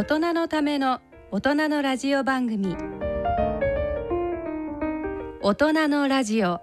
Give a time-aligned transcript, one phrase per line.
[0.00, 2.74] 大人のための大人のラジオ番組。
[5.42, 6.58] 大人のラジオ。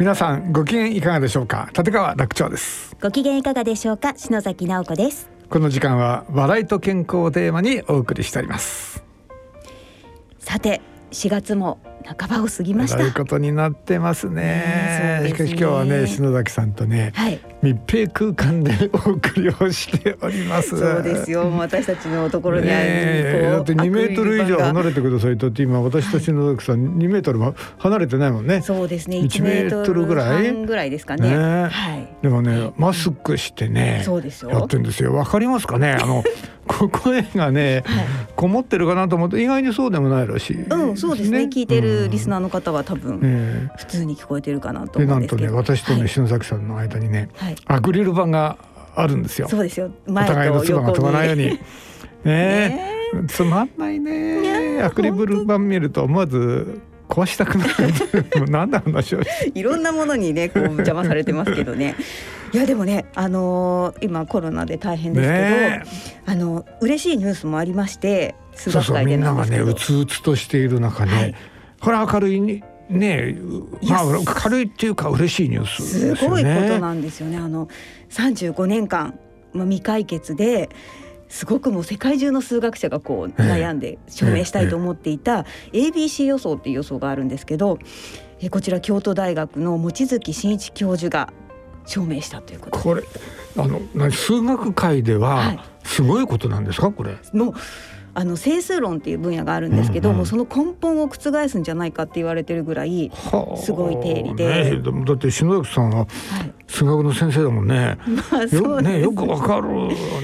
[0.00, 1.70] 皆さんご機嫌いかがでしょうか？
[1.72, 2.96] 立川楽長です。
[3.00, 4.14] ご機嫌いかがでしょうか？
[4.16, 5.30] 篠崎直子です。
[5.50, 9.04] この時間は笑いと健康をテーマにお送りしております。
[10.40, 10.80] さて
[11.12, 12.98] 4月も半ばを過ぎました。
[12.98, 15.20] ということになってますね。
[15.22, 17.40] ねしかし今日はね篠崎さんとね、はい。
[17.62, 20.78] 密閉空間でお送りをしております。
[20.78, 21.50] そうですよ。
[21.56, 28.60] 私たちのところにある、ねえだって2メートル以上離れてくださいとって今私と篠崎さん2メートルも離れてないもんね。
[28.62, 29.18] そうですね。
[29.18, 30.46] 1 1メートルぐらい？
[30.46, 31.30] 半ぐらいですかね。
[31.30, 32.08] ねはい。
[32.22, 34.50] でもねマスクしてねそうですよ。
[34.50, 35.14] やってんですよ。
[35.14, 35.92] わかりますかね？
[36.00, 36.22] あの
[36.66, 38.06] こ声がね、はい。
[38.34, 41.42] こもってるかなと思って意外にそうでもないらしい、うんそうですね。
[41.42, 45.56] 聞いてるリスナー、ーの方は多分え普通に聞こえてるかなと思うんですけど。
[45.56, 46.08] 私とね、はい。
[46.08, 47.56] 篠崎さんの間にねはい。
[47.66, 48.58] アクリル板が
[48.94, 49.48] あるんですよ。
[49.48, 49.90] そうですよ。
[50.06, 51.44] お前互いの唾が飛ばないように。
[51.44, 51.60] ね。
[52.24, 52.92] ね。
[53.14, 54.76] えつまんないね。
[54.76, 57.72] ねアクリル板見ると思わず壊したくなる。
[58.50, 59.20] 何の話を
[59.54, 61.94] いろんなものにねこう邪魔されてますけどね。
[62.52, 65.82] いやでもねあのー今コロナで大変ですけど、ね。
[66.26, 69.58] あの嬉しいニュースもありまして数そうそうみんなんがね。
[69.58, 71.34] うつうつとしている中ね、はい
[71.86, 73.36] これは明るいにね
[73.88, 76.80] まあ軽いっていうか嬉しいニュースすですよごいことね。
[76.80, 77.36] なんですよね。
[77.36, 77.68] あの
[78.10, 79.16] 35年間、
[79.52, 80.68] まあ、未解決で
[81.28, 87.78] すごくもう世界中の数学者がこうええ悩んで証明したいと思っていた ABC 予想っていう予想があるんですけど
[88.40, 91.32] えこちら京都大学の望月真一教授が
[91.84, 93.04] 証明したということこれ
[93.56, 97.16] あの何数学界でははいすごいことなんですかこれ。
[97.32, 97.54] もう
[98.18, 100.16] あの整数論っていう分野があるんですけど、うんうん。
[100.20, 103.56] もうその根本を覆すんじゃないかって言われてるぐらい、はあ。
[103.58, 104.70] すごい定理で。
[104.78, 107.96] ねだって篠崎さんははい、数学の先生だもんね。
[108.30, 109.68] まあそうねよくわかる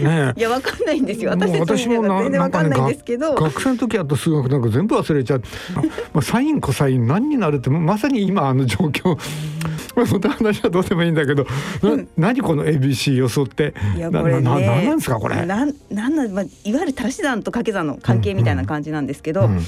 [0.05, 0.33] ね。
[0.37, 5.43] いやわかんないんですよもう私たちの分野が全然わかんないんですけど、学生の時やった数学なんか全部忘れちゃう。
[6.13, 9.17] まあサインコサイン何になるってまさに今あの状況。
[9.95, 11.45] まあそんな話はどうでもいいんだけど、
[11.83, 13.75] な何この ABC 予想って？
[13.97, 15.45] いやなこれねなななんですかこれ？
[15.47, 19.63] なんなんまあいわゆる足し算と掛け算の関係みたいな感じなんですけど、うんでも、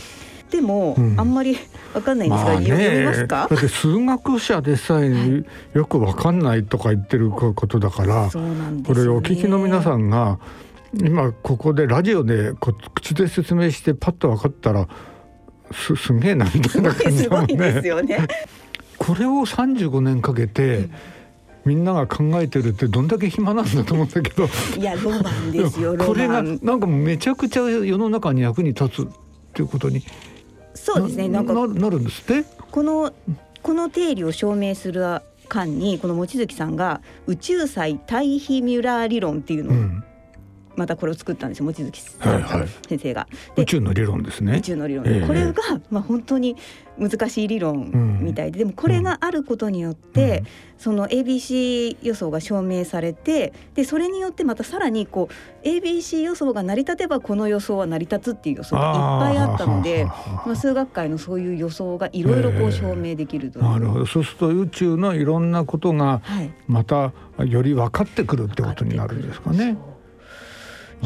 [0.60, 1.56] うんあんまり
[1.94, 3.47] わかんないんですが、読みますか？
[3.48, 3.56] だ？
[3.56, 5.44] って数学者でさえ
[5.75, 9.09] よくわかんないとか言ってることだから、そうなんでこれ。
[9.09, 10.38] お聞きの皆さんが
[10.94, 14.88] 今ここでラジオでこ口で説明してパッと分かったら
[15.72, 17.86] すすげえなみたいな感じすごいだもんねです。
[17.88, 18.26] よね。
[18.98, 20.88] これを35年かけて
[21.65, 24.48] みんなが考えてるってどんだけ暇なんだと思うんだけど
[24.78, 26.42] いやロマンですよロこれが。
[26.42, 29.06] なんかもうめちゃくちゃ世の中に役に立つっ
[29.53, 30.03] ていうことに
[30.74, 31.28] そうですね。
[31.28, 32.44] なんかななるんですって？
[32.70, 33.12] この
[33.62, 40.04] この定理を証明する間にこの望月さんが宇宙際対比ミュラー理論っていうのを、うん、
[40.76, 42.68] またこれを作ったんですよ望月さんはいはい。
[42.88, 43.28] 先生が。
[43.54, 44.58] で宇宙の理論ですね。
[44.58, 44.60] 宇。
[44.60, 45.26] 宙の理論、ええ。
[45.26, 45.52] これが、
[45.90, 46.56] まあ、本当に
[46.98, 50.44] 難しい理論みたいで、でもこれがあることによって、
[50.78, 55.28] その ABC 予想が証明されてでそれによってまたさらにこ
[55.62, 60.06] う ABC 予想が成り立てばこの予想は成り立つっていう予想がいっぱいあったので。
[60.46, 64.06] まあ、数学界のそういう予想がいろいろこう証明できるという、なるほど。
[64.06, 67.12] そうすると宇宙のいろんなことがはい、また
[67.44, 69.72] より分かってくるってことになるんですかね。
[69.72, 69.94] い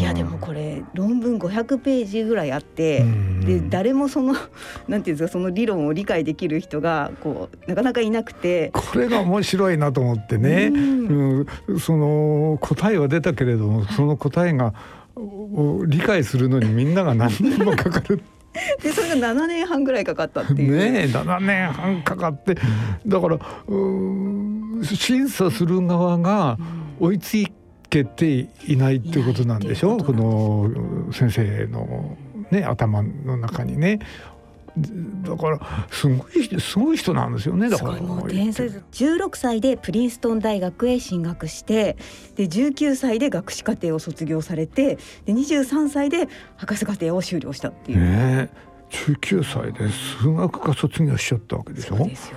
[0.03, 3.41] やでもこれ論文500ページぐらいあって、うん。
[3.41, 4.35] で誰もその
[4.89, 8.71] なんていうんですかその理論を理解できる人がこうなかなかいなくて。
[8.73, 11.47] これが面白いなと思ってね、うん。
[11.69, 11.81] うん。
[11.81, 14.75] その答えは出たけれどもその答えが
[15.15, 18.23] お理解するのにみんなが何年もかかる。
[18.83, 20.77] でそれが7年半ぐらいかかったっていう。
[20.77, 22.57] ねえ7年半かかって。
[23.07, 23.39] だから
[24.83, 26.59] 審査する側が
[27.01, 27.37] 追いつ
[27.89, 32.17] けていないっていうことなんでしょいないってこの先生の、
[32.51, 33.99] ね、頭の中にね。
[35.25, 35.59] だから
[35.91, 41.97] すごいすごい人なんですよねだからもう天才です16歳でプリンストン大学へ進学して
[42.37, 47.99] で19歳で学士課程を卒業されてで23歳で博士課程を修了したっていう。
[47.99, 51.97] ねえ19歳で数学科卒業しちゃったわけでしょ？
[51.97, 52.37] そうですよ。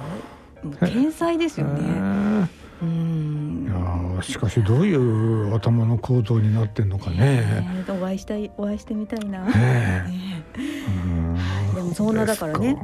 [0.82, 2.50] 天才ですよね。
[2.82, 3.66] ねうん。
[3.68, 7.86] えいやーしかしどういう頭の構造になってんのかね。
[7.90, 9.46] お会いしたいお会いしてみたいな。
[9.46, 10.14] ね
[10.58, 11.76] え。
[11.76, 12.78] でもそんなだからね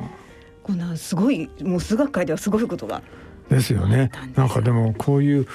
[0.63, 3.01] こんなすごいもう数学界ではすごいことが。
[3.49, 4.11] ですよね。
[4.35, 5.47] なんかでもこういう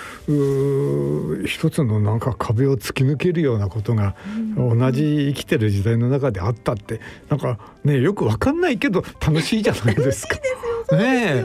[1.47, 4.17] 一つのなんか壁を突き抜けるようなことが
[4.57, 10.37] 同じ生きてる時代の中であったってなんかねよくわかんないけど楽しいじゃないですか。
[10.97, 11.45] ね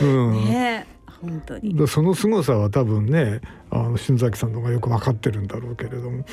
[0.00, 1.88] うん、ねえ本当に。
[1.88, 6.24] その凄さは多分ねあの新崎さんの方がよく分かってるんだろうけれども、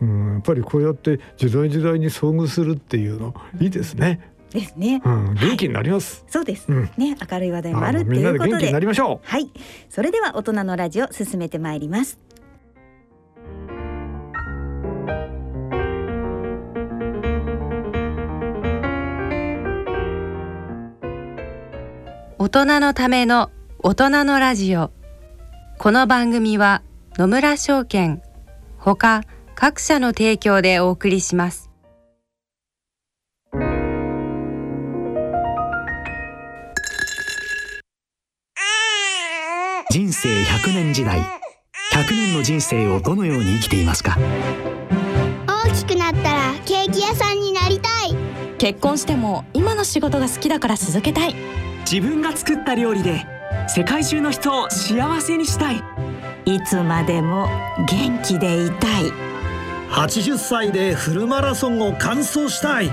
[0.00, 4.32] うん、やっぱりこうやって時代時代に遭遇するっていうのいいですね。
[4.50, 9.28] ですね、うん、元気になります、はい、そうです、うん、ね明るい話題もあるっていうことで元気になりましょう。
[9.28, 9.50] はい。
[9.90, 12.18] それでは大人のラジオ進めてまいります。
[22.38, 23.50] 大人のための
[23.88, 24.90] 大人のラジオ。
[25.78, 26.82] この番組は
[27.18, 28.20] 野村証券
[28.78, 29.22] ほか
[29.54, 31.70] 各社の提供でお送りします。
[39.92, 41.24] 人生100年時代100
[42.10, 44.18] 年の人生をどのように生きていますか？
[45.46, 48.16] 大きくなったらケーキ屋さんになりたい。
[48.58, 51.36] 結婚しても今の仕事が好きだから続けたい。
[51.88, 53.24] 自分が作った料理で
[53.68, 55.82] 世界中の人を幸せにしたい。
[56.44, 57.48] いつまでも
[57.88, 59.12] 元気でいたい。
[59.90, 62.90] 80歳でフルマラソンを完走したい。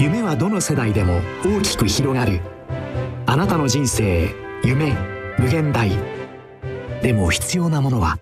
[0.00, 2.40] 夢はどの世代でも大きく広がる。
[3.26, 4.94] あなたの人生夢
[5.38, 5.90] 無限大。
[7.02, 8.18] でも必要なものは。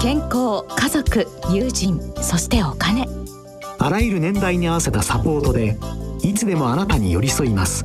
[0.00, 3.06] 健康家族友人そしてお金
[3.80, 5.78] あらゆる年代に合わせたサポートで
[6.22, 7.84] いつでもあなたに寄り添います。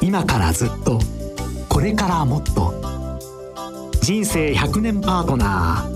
[0.00, 1.00] 今からずっと
[1.68, 2.72] これからもっと。
[4.00, 5.88] 人生100年パートナ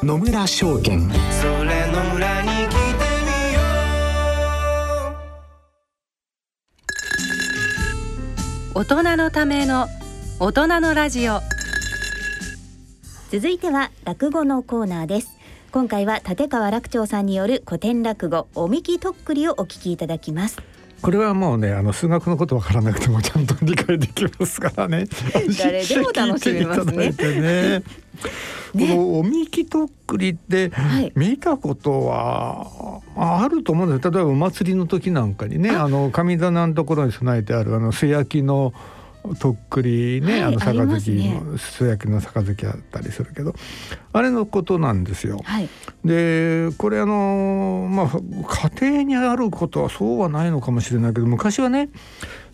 [0.00, 1.16] ー野村証券そ
[1.64, 2.76] れ野村に来て
[3.24, 3.60] みよ
[8.74, 8.78] う。
[8.80, 9.88] 大人のための
[10.40, 11.40] 大人のラジオ。
[13.30, 15.33] 続いては落語のコーナーです
[15.74, 20.62] 今回は立川楽長さんによる古典落語おみきとっくりをお聞きいただきます。
[21.02, 25.06] これはもうねあの数学のことわからなくてもちゃんと理解できますからね。
[25.58, 27.10] 誰でも楽しめますね。
[27.18, 27.82] ね。
[28.72, 30.70] このおみきとっくりって
[31.16, 35.88] 見たことはあると思うんです例えばお祭りの時なんかにねあ。
[35.88, 38.72] の神棚のところに備えてあるあの素焼きの
[39.38, 41.00] とっくりね、はい、あの杯の
[41.58, 43.54] 素焼きの杯あったりするけど
[44.12, 45.40] あれのことなんですよ。
[45.44, 45.68] はい、
[46.04, 51.88] でこれあのまあ家庭にあることはそうはないのかもしれないけど昔はね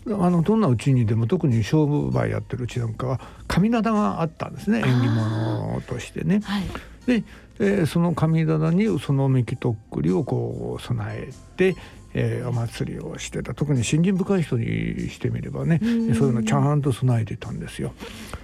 [0.07, 4.79] あのどんなうちにでも特に商売やってるうちなんかは神棚があったんですね。
[4.79, 6.41] 縁起物としてね。
[6.43, 6.63] はい、
[7.05, 7.23] で、
[7.59, 11.75] えー、その神棚にそのめきとっくりをこう備えて
[12.13, 13.53] えー、お祭りをしてた。
[13.53, 15.85] 特に信心深い人にしてみればねそ
[16.25, 17.93] ういうのちゃんと備えてたんですよ。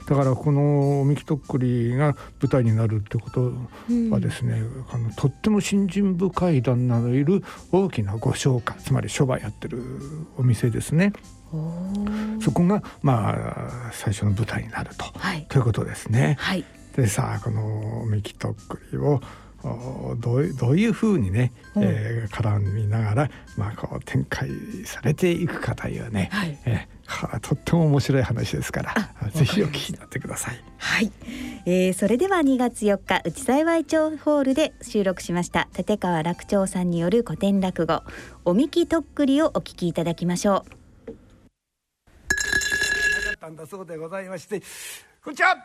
[0.08, 3.52] だからこの三木とっくりが舞台になるってこと
[4.10, 4.62] はですね、
[4.92, 9.84] あのとっても信心深い旦那のいる大きなご商家つまり商売やってる
[10.38, 11.14] お店ですね。
[12.42, 16.36] そこがまあ最初の舞台になると、はい、ということですね。
[16.40, 16.66] はい、
[16.96, 19.22] でさあこの三木とっくりを
[20.20, 24.50] どうどういうふうにね、うん、えー、絡みながら、まあ、こう展開
[24.86, 30.64] されていくかというね、はい、えー、とっても面白い話ですからぜひお聞きになってください。
[30.78, 31.12] はい、
[31.66, 38.04] えー、それでは2月4日内幸町ホールで収録しました立川楽長さんによる古典落語
[38.46, 40.78] 「おみきとっくり」をお聞きいただきましょう。
[43.28, 44.62] なかったんだそうでございまして
[45.24, 45.56] こんにちは。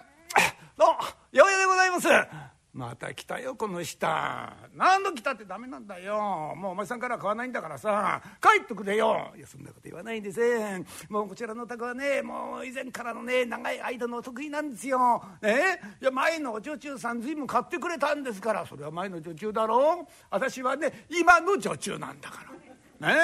[0.76, 6.54] どうも八百屋でございますまた来たよこの下何度来たってダメなんだよ。
[6.56, 8.22] もうお前さんからは買わないんだからさ。
[8.40, 9.30] 帰ってくれよ。
[9.36, 10.40] いやそんなこと言わないんです
[11.10, 15.22] もうこちらのお宅はねもう以前からのね長い間のお得意なんですよ。
[15.42, 15.80] ね？
[16.00, 18.64] いや前のお女中さん随分買ってくれたんですから。
[18.64, 20.12] それは前の女中だろう。
[20.30, 22.42] 私はね今の女中なんだか
[23.00, 23.08] ら。
[23.08, 23.18] ね？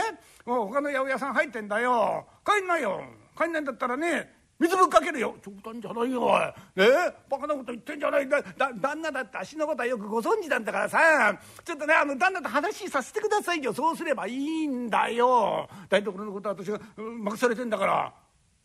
[0.45, 2.26] もう他の八百屋さん入ってんだよ。
[2.45, 3.02] 帰んなよ。
[3.35, 6.40] 帰んないんだったらね水ぶっかけるよ冗談じゃないよおい。
[6.40, 7.14] ねえ？
[7.30, 11.38] バカなこと言ってんじゃないだだ旦那だって足のことはよくご存知なんだからさ。
[11.64, 13.72] ちょっとねあの旦那と話させてくださいよ。
[13.72, 15.68] そうすればいいんだよ。
[15.88, 18.12] 台所のことは私が任されてんだから。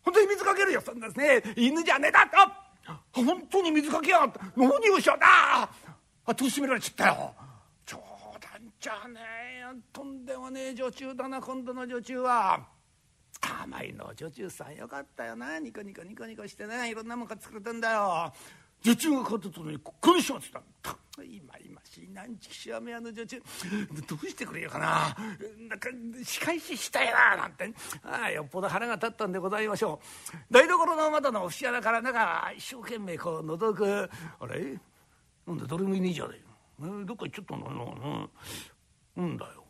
[0.03, 0.81] 本当に水かけるよ。
[0.81, 3.23] そんなですね犬じゃねえだと。
[3.23, 5.69] 本当に水かけやがった何をしようだ。
[6.25, 7.35] あ戸閉められちゃったよ。
[7.85, 7.97] 冗
[8.41, 9.19] 談じゃね
[9.57, 9.67] えよ。
[9.93, 12.65] とんでもねえ女中だな今度の女中は。
[13.43, 15.59] 甘いの女中さんよかったよな。
[15.59, 18.31] ニコニコニコニコしてねいろんなもん買ってくれてんだよ。
[18.81, 20.61] 女中が買ったとにここにしまってた
[21.23, 23.41] 今今しい何ちきしわめ屋の女中。
[24.07, 25.15] どうしてくれようかな。
[25.69, 25.89] なんか
[26.23, 27.73] 仕返ししたいななんて。
[28.03, 30.01] ああよっぽど腹が立ったんでございましょ
[30.51, 30.53] う。
[30.53, 34.09] 台所の窓の節穴からなんか一生懸命こう覗く。
[34.39, 34.77] あれ？
[35.47, 36.41] なんだ誰もいねえじゃね
[36.81, 37.05] え。
[37.05, 37.69] どっか行っちゃったんだ。
[37.69, 37.75] な
[39.15, 39.63] なんだよ。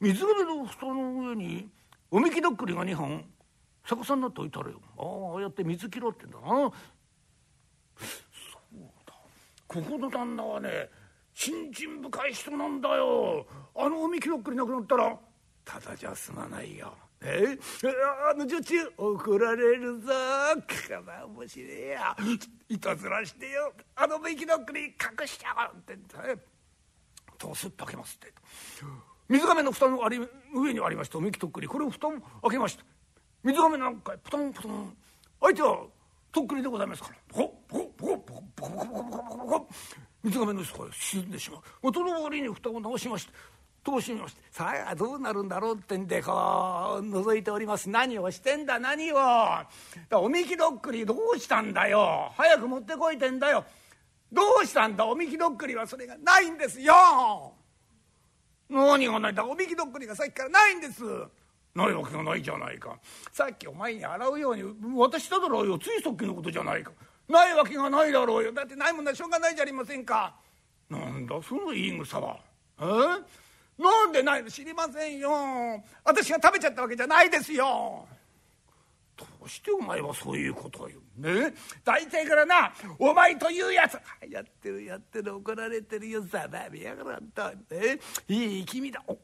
[0.00, 1.68] 水辺の蓋の上に
[2.14, 3.24] おみきどっくりが2本。
[3.84, 4.80] 逆さになっておいたらよ。
[4.96, 6.46] ああやって水切ろうってんだな。
[6.46, 6.72] そう
[9.04, 9.12] だ。
[9.66, 10.88] ここの旦那はね
[11.34, 13.44] 信心深い人なんだよ。
[13.74, 15.18] あのおみきろっくりなくなったら
[15.64, 16.96] ただじゃ済まないよ。
[17.20, 17.58] え？
[18.30, 20.12] あの女中怒られるぞ。
[20.12, 22.16] かな面白いや。
[22.68, 23.72] いたずらしてよ。
[23.96, 26.02] あのおみきのっくり隠しちゃうってね。
[27.40, 28.32] どうすっと開けますって。
[29.28, 30.18] 水がめの蓋のあり
[30.54, 31.18] 上にありました。
[31.18, 31.68] みきとっくり。
[31.68, 32.12] これを蓋を
[32.42, 32.84] 開けました。
[33.42, 34.96] 水がめなんかポトンポトン。
[35.40, 35.78] 相手は
[36.32, 37.14] とっくりでございますから。
[37.28, 39.68] ポコポコポコポコポコポコポコポコポコ
[40.24, 43.32] 水がめの底へ沈んでしまう元の割に蓋を直しまして
[43.84, 46.34] 通しましてさあどうなるんだろうってんでこう
[47.04, 49.18] 覗いております何をしてんだ何を
[50.14, 53.66] おみきどっくりどうしたんだよ早く持ってこいてんだよ
[54.32, 56.94] どうしたんだおみきどっくりはそれがないんですよ
[58.68, 59.44] 何がないんだ？
[59.44, 61.02] おみきどっくりがさっきからないんです。
[61.74, 62.96] ないわけがないじゃないか。
[63.32, 64.62] さっきお前に洗うように
[64.96, 66.92] 渡しただろうよついさっきのことじゃないか。
[67.28, 68.52] ないわけがないだろうよ。
[68.52, 70.34] だってないもんなしょうがないじゃありませんか。
[70.88, 72.38] なんだその言い草は。
[72.80, 72.84] え？
[73.82, 74.50] なんでないの？
[74.50, 75.30] 知りませんよ。
[76.04, 78.06] 私が食べちゃったわけじゃないですよ。
[79.16, 81.44] どうしてお前はそういうことを言う？
[81.50, 81.54] ね？
[81.84, 83.94] 大体からなお前というやつ。
[84.28, 85.36] やってるやってる。
[85.36, 86.20] 怒られてるよ。
[86.22, 87.42] ざまみやがらんと。
[87.74, 87.98] ね？
[88.28, 89.02] いい君だ。
[89.06, 89.16] お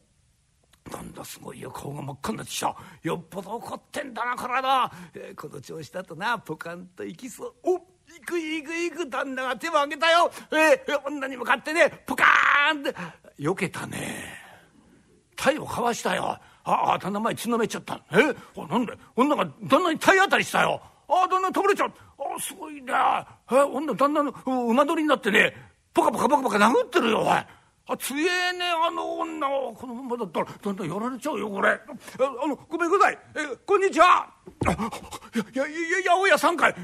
[0.93, 1.71] なんだすごいよ。
[1.71, 2.77] 顔が真っ赤になってきた。
[3.03, 7.55] よっぽど怒ってんだな体、えー、この調子だとなポカンといきそう。
[7.63, 9.11] おっ行く行く行く。
[9.11, 12.95] 旦那が手を挙げたよ、えー、女に向かってねポカーンって。
[13.43, 14.39] よけたね。
[15.37, 16.39] 体をかわしたよ。
[16.65, 18.01] ああ旦那前血のめっちゃった。
[18.13, 18.35] え？
[18.57, 20.81] あなんで女が旦那に体当たりしたよ。
[21.09, 21.93] ああ旦那倒れちゃう。
[22.19, 22.93] あすごいね
[23.51, 23.55] え？
[23.55, 24.31] 女旦那の
[24.69, 25.55] 馬乗りになってね
[25.95, 27.47] ポカポカポカポカ殴ってるよおいあ
[27.99, 29.73] 強えねあの女を。
[29.73, 31.71] このままだったらだんだんやられちゃうよこれ。
[31.71, 31.79] あ
[32.47, 33.19] のごめんください。
[33.35, 34.29] えこんにちは。
[35.55, 36.75] いやいやいや八百屋さんかい。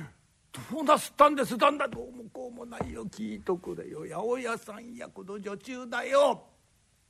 [0.73, 3.05] どうなすったんですだんだんどうもこうもないよ。
[3.05, 4.01] 聞いとくれよ。
[4.01, 6.43] 八百屋さんやこの女中だよ。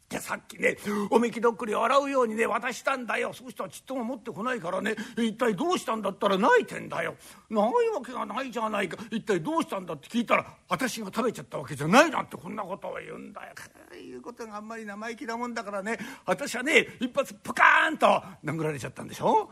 [0.09, 0.77] じゃさっきね
[1.11, 3.33] おみきどっくりを洗うようにね渡したんだよ。
[3.33, 4.95] そうしたらちっとも持ってこないからね。
[5.17, 7.17] 一体どうしたんだったら泣いてんだよ。
[7.51, 7.73] ないわ
[8.05, 8.99] けがないじゃないか。
[9.11, 13.55] 一体どうしたんだって聞いたら私が食べちゃったわけじゃないなんてこんなことを言うんだよ。
[13.97, 15.99] いうことがあんまり生意気なもんだからね。
[16.25, 19.51] 私はね一発プカーンと殴られちゃったんでしょ。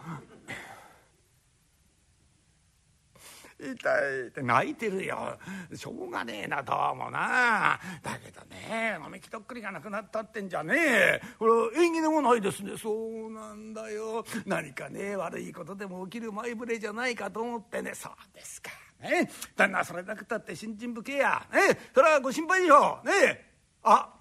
[3.58, 5.38] 痛いって泣いてるよ。
[5.74, 7.78] しょうがねえなどうもな。
[8.02, 11.22] だけどね飲みきとっくりがなくなったってんじゃねえ。
[11.38, 12.72] これ縁起でもないですね。
[12.76, 14.24] そうなんだよ。
[14.46, 17.92] 何かね悪いことでも起きる前触れじゃないかと思ってね。
[17.94, 18.70] そうですか。
[19.00, 19.30] ね。
[19.56, 21.46] 旦那それなくたって新人武家や。
[21.52, 21.78] ね。
[21.94, 23.06] それはご心配でしょう。
[23.08, 23.50] ね。
[23.82, 24.14] あ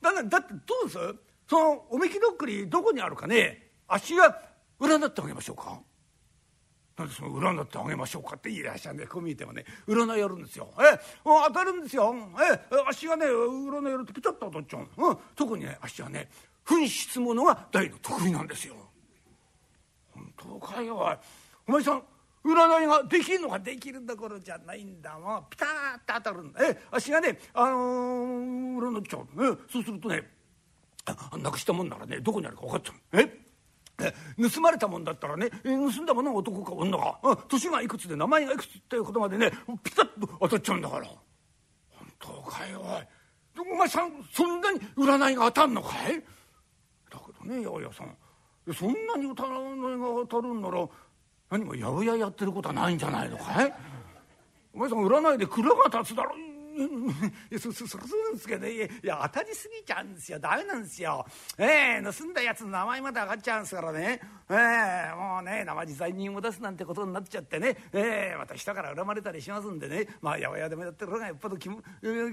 [0.00, 0.98] 旦那だってどうです
[1.48, 3.70] そのおみきどっくりどこにあるかね。
[3.88, 4.40] あっしが
[4.78, 5.80] 占ってあげましょうか。
[7.00, 10.68] なんでその占ってあげましょうかって言いらっしゃるんでこう見えてもね占いやるんですよ。
[10.78, 12.14] え当たるんですよ。
[12.38, 15.08] えあっしがね占いやるとピタッと当たっちゃう。
[15.08, 16.28] うん、特にねあっしはね
[16.66, 18.74] 紛失ものが大の得意なんですよ。
[20.12, 21.18] 本当かよ
[21.66, 22.02] お前さん
[22.44, 30.22] 占いができるのかできるどころじゃないんだもんピタッと当たるんだえあっしがねあのー、占っちゃう、えそうするとね
[31.42, 33.49] なくしたもんならねどこにあるか分かっちゃうえ？
[34.52, 37.20] 盗まれたもんだったらね盗んだものが男か女か。
[37.48, 39.50] 年がいくつで名前がいくつっていうことまでね
[39.82, 41.06] ピタッと当たっちゃうんだから。
[41.06, 41.18] 本
[42.18, 43.06] 当かよおい。
[43.72, 46.22] お前さんそんなに占いが当たんのかい？
[47.10, 48.16] だけどね八百屋さん。
[48.74, 50.88] そんなに占いが当たるんなら
[51.50, 53.72] 何も八百屋やってることはないんじゃないのかい？
[54.72, 56.34] お前さん占いで蔵が立つだろ。
[56.84, 58.72] いやそそそそうなんですけどね。
[58.72, 60.38] いや当たりすぎちゃうんですよ。
[60.38, 61.26] ダメなんですよ。
[61.58, 64.20] ええー、盗んだやつの名前まで上がっちゃうんですからね。
[64.48, 67.76] ええー、もうね生地罪人を出すなんてことになっちゃってね。
[67.92, 70.06] ええー、また下から恨まれたりしますんでね。
[70.20, 71.82] まあ八百屋でもやってる方がよっぽど気分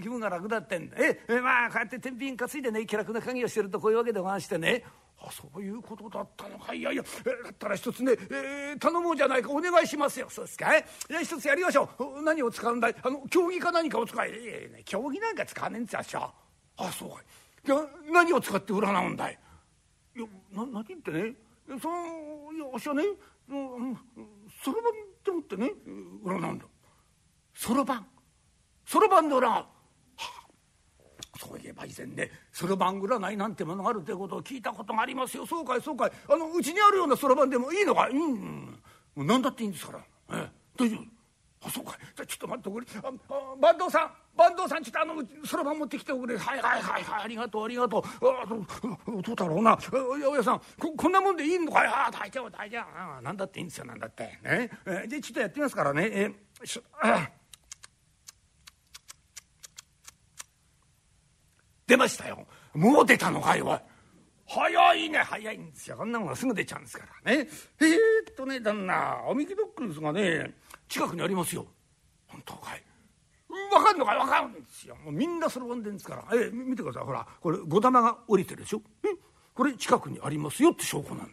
[0.02, 4.84] 気分が楽だってんでええまあこうやって天秤担いでね気楽な鍵をしてるとこういうわけでござんしてね。
[5.20, 6.74] あそういうことだったのか。
[6.74, 9.50] いやいや、えだったら一つね、えー、頼もうじゃないか。
[9.50, 10.30] お願いしますよ。
[10.30, 10.78] そうですか？
[10.78, 12.22] いや一つやりましょう。
[12.22, 12.96] 何を使うんだい？
[13.02, 16.00] あの競技か何かを使いいやいや競技なんか使わねえんですよ。
[16.00, 16.32] あっしゃ
[16.78, 17.70] あそうかい。
[17.70, 19.40] や何を使って占うんだい？
[20.16, 21.34] いやな何ってね？
[21.82, 23.04] そのいやあっしはね
[24.64, 25.72] そろばんって思ってね
[26.24, 26.66] 占うんだ。
[27.56, 28.06] そろばん。
[28.86, 29.66] そろばんで占う。
[31.40, 35.46] そういえば以前ねそろばん占いなんてものがあるということを聞いたことがありますよ。
[35.46, 36.12] そうかいそうかい。
[36.30, 38.10] あのうちにあるようなそろばんでもいいのか？
[38.10, 38.80] いうん。
[39.16, 40.00] 何だっていいんですから、
[40.32, 41.02] ええ、大丈夫。
[41.66, 41.98] あそうかい。
[42.16, 42.88] じゃちょっと待ってくれ。
[43.04, 43.12] ああ
[43.62, 44.12] 坂東さん。
[44.38, 46.38] 坂東さんちょっとあのそろばん持ってきておくれ。
[46.38, 47.24] はいはいはいはい。
[47.24, 48.04] ありがとうありがとう。
[48.28, 49.72] あどうだろうな。
[49.76, 50.62] 八百屋さん。
[50.80, 51.88] ここんなもんでいいのかい？
[51.88, 52.84] あ大丈夫大丈夫。
[52.96, 54.24] あなんだっていいんですよなんだって。
[54.44, 54.70] ね。
[54.86, 56.10] えじゃちょっとやってみますからね。
[56.14, 56.32] え
[56.64, 57.30] しあ
[61.98, 62.46] 出ましたよ。
[62.76, 63.80] もう出たのかいおい。
[64.46, 65.18] 早いね。
[65.18, 65.98] 早いんですよ。
[65.98, 67.48] こんなものすぐ出ちゃうんですからね。
[67.80, 70.54] えー、っとね旦那おみきドッグですがね
[70.88, 71.66] 近くにありますよ。
[72.28, 72.84] 本当かい。
[73.50, 74.18] 分かんのかい？
[74.20, 74.96] 分かるんですよ。
[75.04, 76.24] もうみんなそろばんでんですから。
[76.40, 77.04] え見てください。
[77.04, 78.82] ほらこれ五玉が降りてるでしょ？
[79.04, 79.08] え
[79.56, 80.72] これ近くにありますよ。
[80.72, 81.30] って証拠なの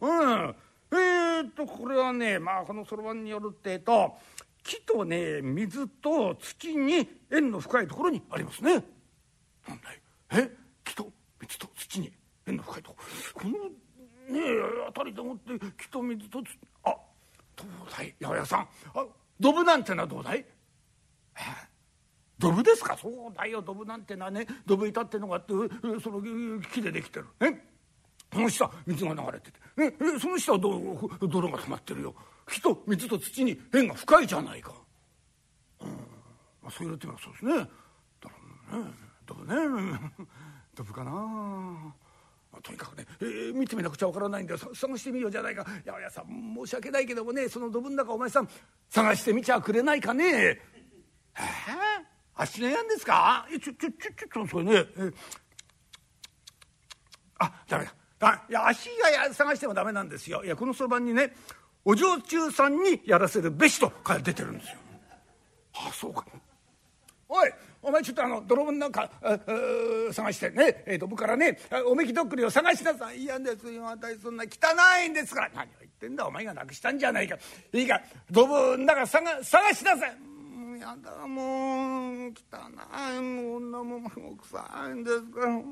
[0.00, 0.54] うん。
[0.92, 4.18] えー、っとこれはねまあこのそろばんによるってと
[4.64, 8.84] 木とね水と土に縁の深いところにありますね。
[9.70, 10.00] なんだい
[10.32, 10.50] え
[10.84, 11.10] 木と
[11.40, 12.12] 水と土に
[12.46, 12.96] 縁の深いとこ。
[13.34, 16.48] このねえ辺りでもって木と水と土。
[16.84, 16.94] あ
[17.56, 18.60] どうだい八百屋さん。
[18.94, 19.06] あ
[19.38, 20.44] ドブなんてのはどうだい？
[21.36, 21.40] え
[22.38, 22.96] ドブですか？
[22.96, 25.52] そうだよドブなんてのはねドブ板ってのがあって
[26.02, 26.20] その
[26.72, 27.26] 木でできてる。
[27.40, 27.64] ね
[28.32, 32.14] その下水が流れてて、ね、その下は泥が溜まってるよ。
[32.48, 34.72] 木と水と土に縁が深いじゃないか、
[35.80, 35.88] うん。
[35.88, 37.54] まあ、そう言われてみればそうですね。
[38.22, 38.36] だか
[38.70, 38.84] らね。
[39.30, 40.00] ドブね。
[40.74, 41.94] ドブかな。
[42.62, 44.58] とにかくね、えー、見てみなくちゃわからないんだよ。
[44.74, 45.64] 探してみようじゃないか。
[45.64, 48.48] 八百屋さん申し訳ないけどもねそのドブの中お前さん
[48.88, 50.24] 探してみちゃくれないかね。
[50.34, 50.62] え
[51.38, 51.40] え
[52.34, 53.46] 足のやんですか？
[53.52, 54.86] えちょちょちょちょそれね。
[54.96, 55.12] え
[57.38, 57.94] あダメだ。
[58.22, 60.44] あいや足が探してもダメなんですよ。
[60.44, 61.34] いやこのそばにね
[61.84, 64.78] お嬢中さんにやらせるべしと出てるんですよ。
[65.74, 66.26] あそうか。
[67.32, 69.08] おいお前ちょっとあの泥棒なんか
[70.12, 73.22] 探してね、えー、ドブからねおめきどっくりを探しなさい。
[73.22, 74.48] 嫌ですよ私そんな汚
[75.06, 75.50] いんですから。
[75.54, 76.26] 何を言ってんだ。
[76.26, 77.36] お前がなくしたんじゃないか。
[77.72, 78.00] いいか。
[78.30, 80.16] ドブの中探探しなさい。
[80.80, 82.32] やだもう。
[82.32, 82.32] 汚
[83.16, 83.20] い。
[83.20, 85.62] もう女も臭いんですから。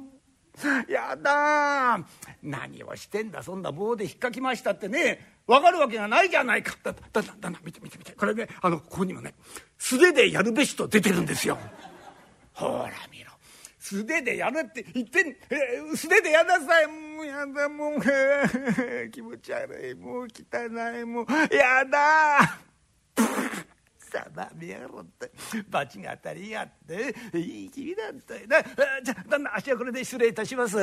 [0.88, 2.04] やだ
[2.42, 9.34] 何をしてんだそんな棒で引っかきましたってね分かるわけがないじゃないかだだだだだ見て見て見てこれねあのここにもね
[9.78, 11.58] 素手でやるべしと出てるんですよ。
[12.52, 13.30] ほら見ろ
[13.78, 18.00] 素手でやるって言ってん、えー、素手でやなさいもうやだもう、
[19.10, 22.58] 気持ち悪いもう汚いもうやだ
[24.08, 25.30] さま見やろって
[25.68, 28.62] 罰が当たりやっていい君だったよな。
[29.02, 30.76] じゃあ旦那足はこれで失礼いたします。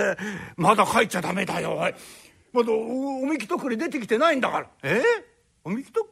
[0.56, 1.78] まだ帰っちゃダメだよ。
[1.78, 1.94] おい
[2.54, 4.68] まだおおみきとくり出てきてないんだから。
[4.84, 5.02] え？
[5.64, 6.08] おみきと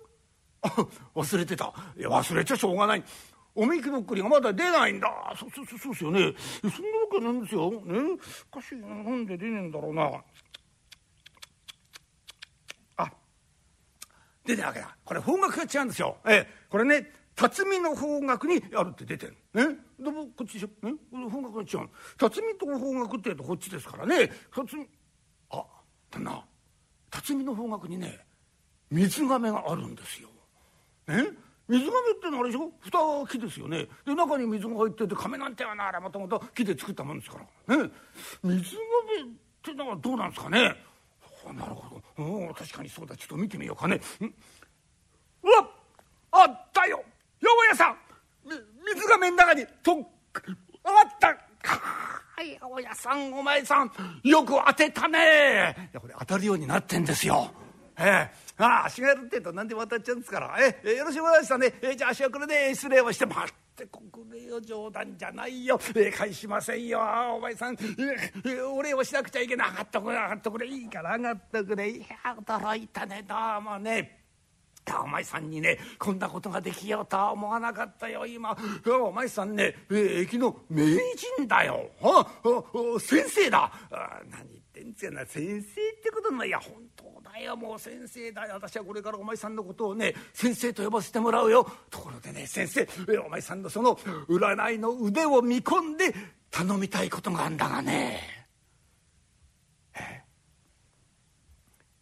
[1.15, 1.73] 忘れてた。
[1.97, 3.03] いや忘れちゃしょうがない。
[3.55, 5.07] おみきぼっくりがまだ出ないんだ。
[5.37, 6.33] そそそそうですよね。
[6.61, 7.69] そんなわけなんですよ。
[7.69, 8.17] ね？
[8.51, 10.09] おかしいななんで出ねえんだろうな。
[12.97, 13.11] あ
[14.43, 14.97] 出てるわけだ。
[15.05, 16.17] これ方角が違うんですよ。
[16.25, 16.62] ええ。
[16.73, 19.77] これね辰巳の方角にあるって出てるね？
[19.99, 20.69] でもこっちでしょ？
[21.29, 24.31] 方角が違う辰巳と方角って言うとこっちですからね。
[24.51, 24.89] 辰巳
[25.51, 25.63] あ
[26.09, 26.43] 旦那。
[27.11, 28.17] 辰巳の方角にね
[28.89, 30.29] 水がめがあるんですよ。
[31.07, 31.27] ね？
[31.67, 32.71] 水亀ってのはあれでしょ？
[32.79, 33.87] 蓋は木ですよね。
[34.03, 37.77] で中に水が入ってて亀なんてはなあれもともと木で作ったもんですから。
[37.77, 37.91] ね？
[38.41, 38.65] 水亀っ
[39.61, 40.75] てのはどうなんですかね？
[41.55, 42.53] なるほど。
[42.55, 43.15] 確かにそうだ。
[43.15, 44.01] ちょっと見てみようかね
[45.43, 45.69] うわ
[46.35, 47.03] あったよ
[47.41, 47.97] 八百屋さん
[49.23, 50.11] 水亀の中にと
[50.83, 51.27] あった。
[51.27, 53.91] はい八百屋さんお前さん
[54.23, 55.75] よく当てたね。
[55.91, 57.51] いやこれ当たるようになってんですよ。
[57.97, 58.43] ええ。
[58.57, 60.57] ああ足がやるってえと何でも当たっちゃうんですから。
[60.59, 61.73] ええよろしゅうございましたね。
[61.81, 65.79] えじゃあ足はこれで失礼をして待ってこくれよ冗談じゃないよ。
[65.95, 66.99] え返しませんよ。
[67.35, 67.77] お前さん。
[68.45, 71.89] えお礼をしなくちゃいけない上がっとくれ上がっとくれいいから上がっとくれ。
[71.89, 73.23] いや驚いたね。
[73.27, 74.22] どうもね
[75.03, 78.57] お前さんにねこんなことができようとは思わなかったよ今。
[78.85, 81.89] お前さんね、駅の名人だよ。
[82.01, 83.71] ああ先生だ。
[84.29, 85.25] 何言ってんですよな。
[85.25, 85.63] 先生っ
[86.01, 87.55] てことのいや本当だよ。
[87.55, 88.55] もう先生だよ。
[88.55, 91.65] 私はこれからお前さんのことをね先生と呼ばせてもらうよ。
[91.89, 92.87] ところでね先生
[93.25, 93.95] お前さんのその
[94.27, 96.13] 占いの腕を見込んで
[96.51, 98.19] 頼みたいことがあんだがね。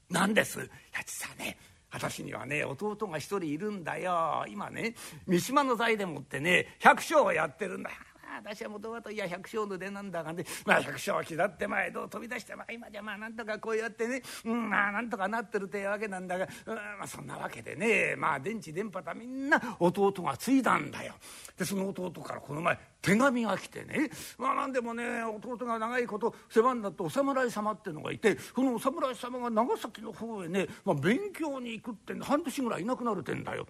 [0.10, 0.60] 何です？
[0.60, 0.68] や
[1.06, 1.58] つさね。
[1.92, 4.46] 私にはね弟が一人いるんだよ。
[4.50, 4.96] 今ね
[5.28, 7.90] 三島の財でもってね百姓をやってるんだ。
[7.90, 7.96] よ
[8.38, 21.14] 私はもともといや百姓の出なんだがねまあ百姓を刻って前どう飛び出してまあ今じゃまあなんとかこうやってね、うん、まあなんとかなってるっていうわけなんだが、うん、まあそんなわけでねまあ電池電波だみんな弟が継いだんだよ。
[21.58, 33.68] でその弟からこの前手紙が来てねまあ何でもね弟が長いこと世話になったお侍様ってのがいてそのお侍様が長崎の方へね、まあ、勉強に行くって半年ぐらいいなくなるってんだよ。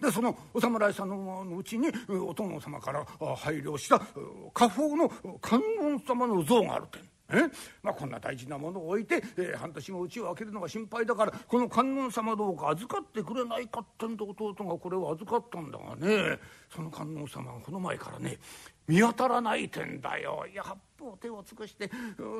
[0.00, 3.04] でそのお侍さんのうちにお殿様から
[3.36, 5.08] 配慮した家宝の
[5.40, 6.98] 観音様の像があるって
[7.30, 7.42] え？
[7.82, 16.38] まあ、こんな大事なものを置いて、えー、半年も家を開けるのが心配だからこの観音様どうか預かってくれないかってんで弟がこれを預かったんだがね
[16.74, 18.38] その観音様がこの前からね
[18.88, 20.44] 見当たらないてんだよ。
[20.50, 21.90] いや八方手を尽くして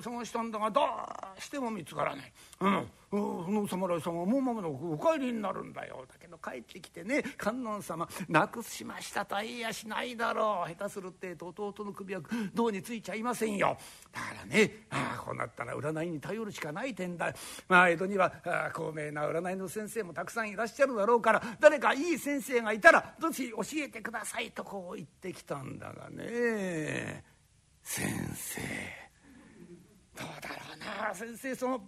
[0.02, 2.32] 探したんだがどうしても見つからない。
[2.60, 2.86] うん。
[3.10, 6.04] その侍さんはもう間もなくお帰りになるんだよ。
[6.06, 10.70] だけど帰ってきてね観音様なくしましたとは言いやしないだろう。
[10.70, 12.20] 下手するって弟の首は
[12.52, 13.78] 銅についちゃいませんよ。
[14.12, 17.32] だからねああこうなったら占いに頼るしかない点だ。
[17.68, 26.37] まあ江戸にはあ高名な占いの先生もたくさんいらっしゃるだろうから誰かいい先生がいたらどっち教えてくださいとこう言ってきたんだがね。
[27.82, 28.60] 先生。
[30.16, 31.14] どうだろうな。
[31.14, 31.80] 先生その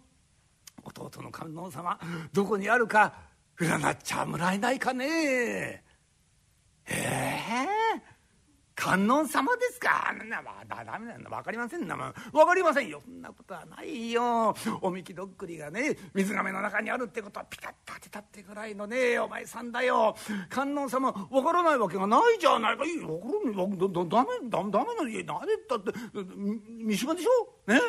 [0.82, 1.98] 弟の観音様
[2.32, 3.14] どこにあるか
[3.58, 5.84] 占っちゃもらえないかね。
[6.86, 7.68] ええ
[8.80, 10.14] 観音様ですか？
[10.26, 13.02] な、まあ、だめなんだ分かりませんな、まあ、かりませんよ。
[13.04, 14.54] そんなことはないよ。
[14.80, 20.16] おみきどっくりがね水がめの中にあるってことはピタッと当てたってぐらいのねお前さんだよ。
[20.48, 22.84] 観音様分からないわけがないじゃないか。
[22.86, 23.78] いい分からない。
[23.78, 25.92] だだめだめな家何だって
[26.82, 27.70] 三島でしょ？
[27.70, 27.80] ね？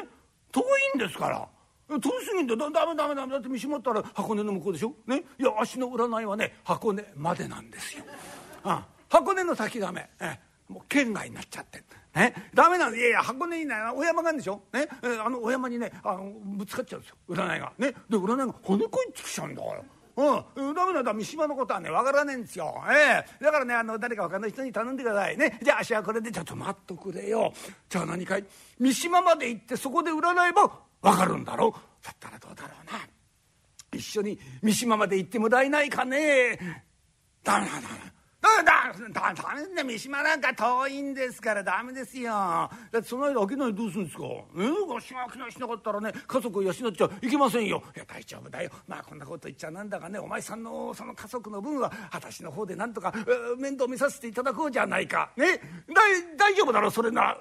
[0.52, 0.62] 遠
[0.94, 1.48] いんですから。
[1.90, 3.32] 遠すぎんだだダメダメダメ。
[3.34, 4.94] だって見しまったら箱根の向こうでしょ？
[5.08, 5.24] ね？
[5.40, 8.04] いや足の占いはね箱根までなんですよ。
[8.66, 10.10] あ箱根の先ダメ。
[10.20, 10.51] え。
[10.72, 11.84] もう県外になっちゃって。
[12.14, 14.86] ね、ダメなんでいやいや箱根にねお山があるんでしょ、ね、
[15.24, 17.16] あのお山にねあのぶつかっちゃうんですよ。
[17.30, 17.72] 占いが。
[17.78, 19.82] ね、で占いが骨こいってきちゃうんだから。
[20.18, 21.14] うん、ダメなんだ。
[21.14, 23.26] 三島のことはね分からねえんですよ、ええ。
[23.40, 25.38] ー、だからねあの誰か分かんない人に頼んでください。
[25.38, 25.58] ね？
[25.64, 27.54] じゃあ足はこれでちょっと待っとくれよ。
[27.88, 28.46] じゃあ何かい？
[28.78, 30.70] 三島まで行ってそこで占えば
[31.02, 32.06] 分かるんだろう。
[32.06, 33.00] だったらどうだろうな。
[33.98, 36.60] 一緒に三島まで行ってもらえないかね。
[37.42, 37.88] ダメだダメ
[38.42, 42.32] だだだめだ三島なんか遠いんですからダメですよ。
[42.32, 44.24] だってその間飽きないどうするんですか？
[44.58, 47.84] えわしが飽きないしなかったらね家族を養っちゃいけませんよ。
[47.96, 48.72] いや大丈夫だよ。
[48.88, 53.14] まあこんなこと言っちゃなんだがねお前さんのその家族の分は私の方でなんとか
[53.60, 55.32] 面倒見させていただこうじゃないか。
[55.38, 55.62] ね？
[55.94, 57.38] 大大丈夫だろそれな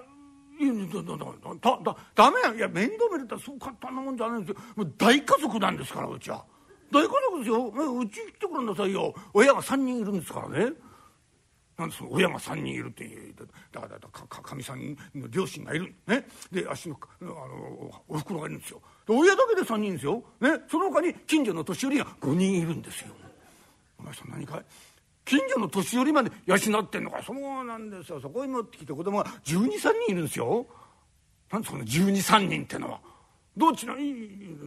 [0.60, 2.40] いやだだだだダメ。
[2.42, 4.62] やいや面倒見るってそう簡単なもんじゃないんですよ。
[4.76, 6.44] もう大家族なんですからうちは。
[6.92, 7.68] 大家族ですよ。
[7.68, 9.14] うち来てくれなさいよ。
[9.32, 10.72] 親が3人いるんですからね。
[11.80, 13.08] なんでその親が3人いるって
[13.72, 15.94] だからかかみさんの両親がいる。
[16.06, 16.26] ね。
[16.52, 18.82] で足のあのおふくろがいるんですよ。
[19.08, 23.08] 親だけで3人ですよ、ね、その他に近所の年寄りが5人いるんですよ。
[23.98, 24.64] お前さん何かい？
[25.24, 27.22] 近所の年寄りまで養ってんのか。
[27.22, 28.20] そうなんですよ。
[28.20, 30.66] そこに持ってきた子供が12、3人いるんですよ。
[31.50, 33.00] なんでその12、3人ってのは？
[33.56, 33.98] どっちの？
[33.98, 34.14] いい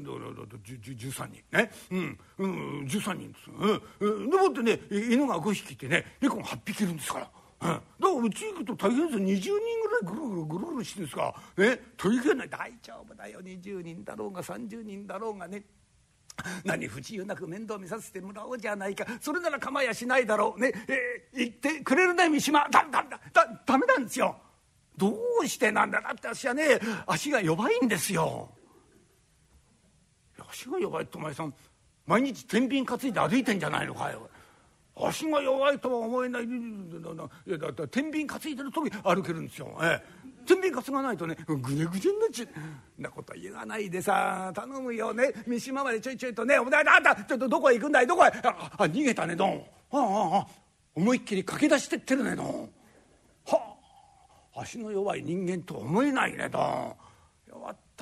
[0.06, 1.72] 13人ね？
[1.92, 3.50] うん、うん、13人です、
[4.00, 7.30] うん、でもってね犬が5匹ってね猫が8匹いるんですから。
[7.62, 9.26] うん、だからうち行くと大変ですよ。
[9.26, 9.62] 20人ぐら
[10.00, 11.80] いぐるぐるぐるぐるしてんですかね？
[11.96, 13.40] 取りけない大丈夫だよ。
[13.42, 15.64] 20人だろうが30人だろうがね。
[16.66, 19.06] 何不自由なく面倒見させてもらおうじゃないか。
[19.22, 20.60] それなら構やしないだろう。
[20.60, 20.74] ね？
[20.90, 22.68] えー、言ってくれるね三島。
[22.70, 24.36] だだだだダメなんですよ。
[24.98, 26.02] どうしてなんだ。
[26.02, 28.50] だって私はね足が弱いんですよ。
[30.54, 31.54] 足が弱いってお前さん
[32.06, 34.30] 毎日天秤担いで歩いてんじゃないのかよ。
[34.96, 36.44] 足が弱いとは思えない。
[36.44, 36.48] い
[37.48, 39.76] やだって天秤担いでる時歩けるんですよ。
[39.82, 40.24] ええ。
[40.46, 43.02] 天秤担がないとねぐねぐねになっちゃう。
[43.02, 44.52] なこと言わないでさ。
[44.54, 45.34] 頼むよね。
[45.48, 48.08] 三島までちょいちょいとね「お前あんたちょっとどこへ行くんだい？
[48.08, 48.28] どこへ？
[48.44, 50.48] ああ逃げたねどんあああ
[50.94, 52.70] 思いっきり駆け出してってるねどん
[53.46, 53.76] は
[54.56, 54.62] あ。
[54.62, 56.94] 足の弱い人間と思えないねどん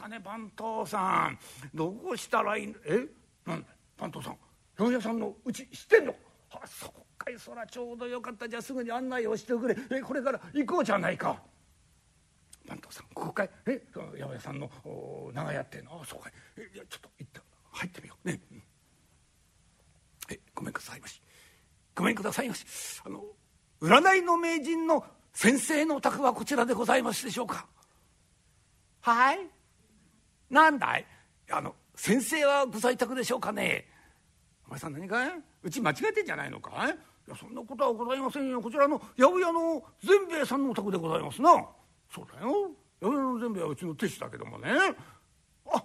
[0.01, 1.37] 弱ったね番頭さん。
[1.73, 2.67] どうしたらいい？
[2.67, 3.07] のえ？
[3.45, 3.65] なん
[3.97, 4.33] 番頭さん。
[4.77, 6.15] 八百屋さんのうち知ってんの？
[6.51, 7.37] あそこかい。
[7.37, 8.49] そらちょうどよかった。
[8.49, 9.75] じゃあすぐに案内をしてくれ。
[9.91, 11.41] えこれから行こうじゃないか。
[12.67, 13.49] 番頭さんここかい？
[13.67, 13.83] え？
[13.93, 14.69] 八百屋さんの
[15.33, 16.01] 長屋っての？
[16.01, 16.33] あそうかい。
[16.57, 17.39] えいやちょっと行って
[17.73, 18.27] 入ってみよう。
[18.27, 18.39] ね、
[20.31, 21.21] えごめんくださいまし。
[21.95, 22.65] ごめんくださいまし。
[23.05, 23.23] あの
[23.81, 27.65] 占いの名人の先生のお宅はこちらでございますでしょうか？
[29.01, 29.39] はい。
[30.51, 31.05] なんだい？
[31.49, 33.87] あの先生はご在宅でしょうかね？
[34.67, 35.31] お前さん何かい？
[35.63, 36.95] うち間違えてんじゃないのかい？
[37.31, 38.61] やそんなことはございませんよ。
[38.61, 41.49] こちらの八百屋の善兵衛さんのお宅でございますな。
[42.13, 42.71] そうだよ。
[43.01, 44.69] 八百屋の善兵衛はうちの弟子だけどもね。
[45.73, 45.83] あ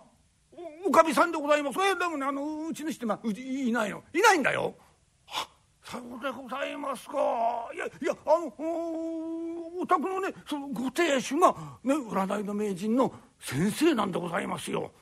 [0.86, 1.78] おかみさんでございます。
[1.80, 4.02] えでもねあのうちの人まうちいないの。
[4.12, 4.74] いないんだよ。
[5.82, 7.14] そうでございますか。
[7.72, 8.52] いやいやあの
[9.80, 14.92] お宅のねそのご亭主が、ね、占いの名人の先生なんでございますよ。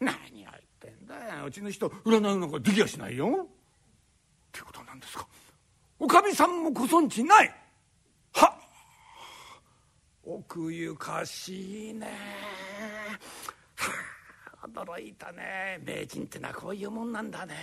[0.00, 1.46] 何を言ってんだよ。
[1.46, 3.26] うちの人占いなんかできやしないよ。
[3.28, 3.46] っ
[4.52, 5.26] てことなんですか。
[5.98, 7.54] おかみさんもご存知ない。
[8.32, 8.58] は
[10.24, 12.06] 奥ゆかしいね。
[13.76, 13.92] は
[14.62, 15.78] あ驚いたね。
[15.84, 17.54] 名人ってのはこういうもんなんだね。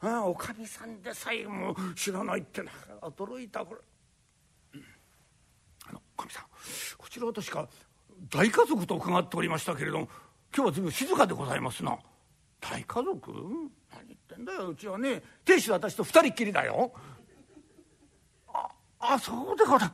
[0.00, 2.68] あおかみさんでさえも知らないっての
[3.00, 3.64] は驚いた。
[3.64, 3.80] これ、
[4.74, 4.84] うん、
[5.88, 6.44] あのおかみさん
[6.96, 7.68] こちらは確か
[8.30, 10.08] 大家族と伺っておりましたけれども
[10.54, 11.98] 今日は随分静かでございますな。
[12.60, 13.32] 大家族？
[13.90, 15.22] 何言ってんだようちはね。
[15.44, 16.92] 亭主私と二人っきりだよ。
[18.54, 18.68] あ
[19.00, 19.92] あそうでござ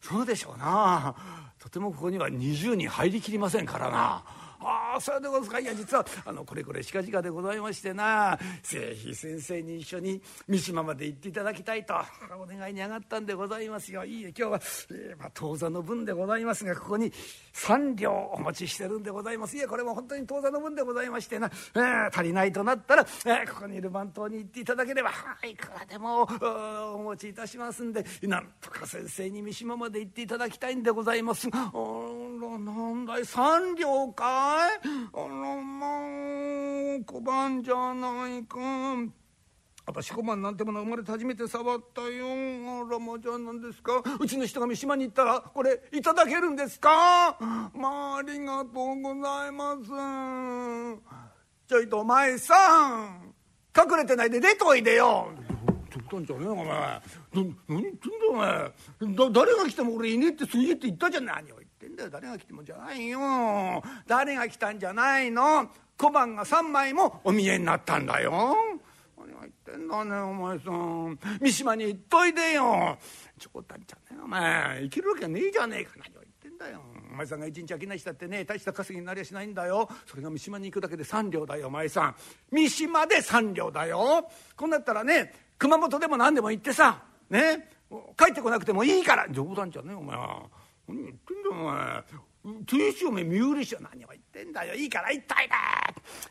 [0.00, 1.14] そうでしょうな。
[1.58, 4.24] とてもここには20人入りきりませんからな。
[4.62, 5.60] ああそれでございますか。
[5.60, 8.38] いや実はあのこれこれ近々でございましてな。
[8.62, 11.94] ぜひ先生に一緒に三島まで行っていただきたいと
[12.38, 14.04] お願いに上がったんでございますよ。
[14.04, 17.12] いいえ今日は、えー、まあ、当座の分でございますがここに
[17.54, 19.56] 3両お持ちしてるんでございます。
[19.56, 25.10] いやこれも本当に当座の分でございましてな、えー、足りないとなったら、えー、ここにいる番頭に行っていただければ。
[25.46, 26.28] いくらでも
[26.94, 31.48] お持ちいたしますんでなんとか先生に三島まで行っていただきたいんでございます。
[31.52, 34.49] あらなんだい3両か。
[34.50, 34.80] い？
[35.12, 35.26] あら
[35.62, 38.58] まあ小判じゃないか。
[39.86, 42.26] 私小判なんてもの生まれて初めて触ったよ。
[42.26, 44.02] あらまあじゃあ何ですか？
[44.20, 47.38] うちの人が三島に行ったらこれいただけるんですか？
[47.74, 49.90] まあありがとうございます。
[51.66, 53.34] ちょいとお前さん
[53.76, 55.30] 隠れてないで出といでよ。
[55.90, 56.66] 極端じゃねえお前。
[57.32, 58.48] 何言ってんだお前。
[59.14, 62.10] だ誰が来ても俺いねえってすげえって言ったじゃん何をってんだよ。
[62.10, 63.82] 誰が来てもじゃないよ。
[64.06, 65.70] 誰が来たんじゃないの。
[65.96, 68.54] 小判が3枚もお見えになったんだよ。
[69.18, 71.18] 何が言ってんだねお前さん。
[71.40, 72.98] 三島に行っといでよ。
[73.38, 74.18] 冗談じゃね。
[74.20, 75.92] えお前生きるわけねえじゃねえか。
[75.96, 76.82] 何を言ってんだよ。
[77.12, 79.88] お前さんが一日飽きないしたってね大した稼ぎになりゃしないんだよ。
[80.06, 82.14] それが三島に行くだけで3両だよお前さん。
[82.50, 84.28] 三島で3両だよ。
[84.54, 87.70] こうなったらね熊本でも何でも行ってさね。
[88.18, 89.26] 帰ってこなくてもいいから。
[89.30, 90.42] 冗談じゃねえお前は。
[90.92, 92.04] 何言ってんだお前。
[92.66, 94.74] 亭主おめえ身売りしよ何を言ってんだよ。
[94.74, 95.56] いいから一体だ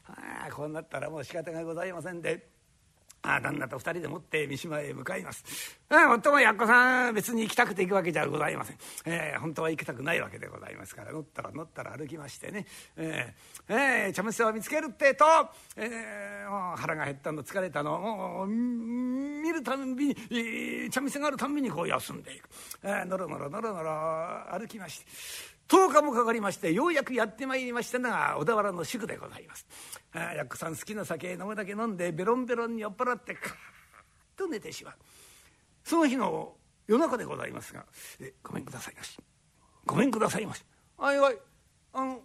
[0.08, 2.59] ああこうなったらもう仕方がございませんで。
[3.22, 5.44] あ旦那と二人でもって三島へ向かいます。
[5.90, 8.78] あもやっこさん別に行きたくて行くわけじゃございません。
[9.06, 15.26] えー、本当は行きたくないわけでございますから乗ったら乗ったら歩きましてね、えーえー、茶店を見つけるってと、
[15.76, 22.50] えー、腹が減ったの疲れたの見るたんびに、えー、茶店があるたんびにこう休んでいく、
[22.84, 23.90] えー、のろのろのろのろ
[24.58, 29.68] 歩きまして10日もかかりましてようやくやってまいりましたのが小田原の宿でございます。
[30.14, 33.54] あやっこさん好きな酒飲むだけ飲んでベロンベロンに酔っ払ってカーッ
[34.36, 34.96] と寝てしまう。
[35.84, 36.56] その日の
[36.88, 37.86] 夜中でございますが
[38.20, 39.20] 「えごめんくださいまし。
[39.86, 40.66] ごめんくださいまし」
[40.98, 41.38] 「あいわい。
[41.94, 42.20] あの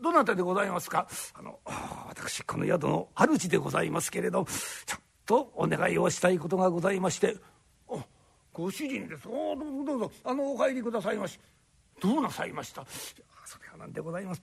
[0.00, 1.60] どなたでございますか?」あの
[2.08, 4.44] 「私この宿の主でございますけれど
[4.86, 7.36] ちょっとお願いをしたいことがございまして」
[7.88, 8.04] 「あ
[8.52, 9.28] ご主人です。
[9.28, 10.12] おどうぞどうぞ。
[10.24, 11.38] あのお帰りくださいまし」
[12.02, 12.84] どうなさいました？
[13.44, 14.42] それはなんでございます。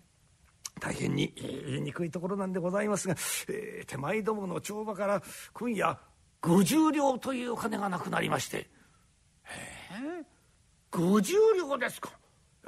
[0.79, 3.15] 大変に言いにくいところなんでございますが、
[3.49, 5.21] えー、手前どもの帳場から
[5.53, 5.99] 今夜
[6.41, 8.69] 50両というお金がなくなりまして
[9.43, 12.11] 「えー、50両ですか？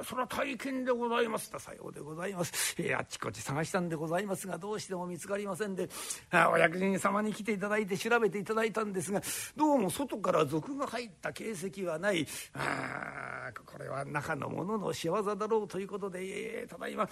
[0.04, 5.88] それは大金でございます」とさようでございます、えー、あっちこっち探したんでございますがどうしても見つかりませんで。
[6.30, 9.20] あお役人様に来ていただいて調べていただいたんですが
[9.56, 12.26] どうも外から賊が入った形跡はない。
[12.54, 16.20] あこれは中の者の仕業だろうということで、
[16.60, 17.08] えー、ただいま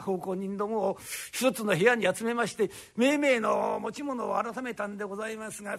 [0.00, 0.98] 奉公人どもを
[1.32, 5.78] 一つの部屋に集めまして命名の持ち物を改めたんでございますが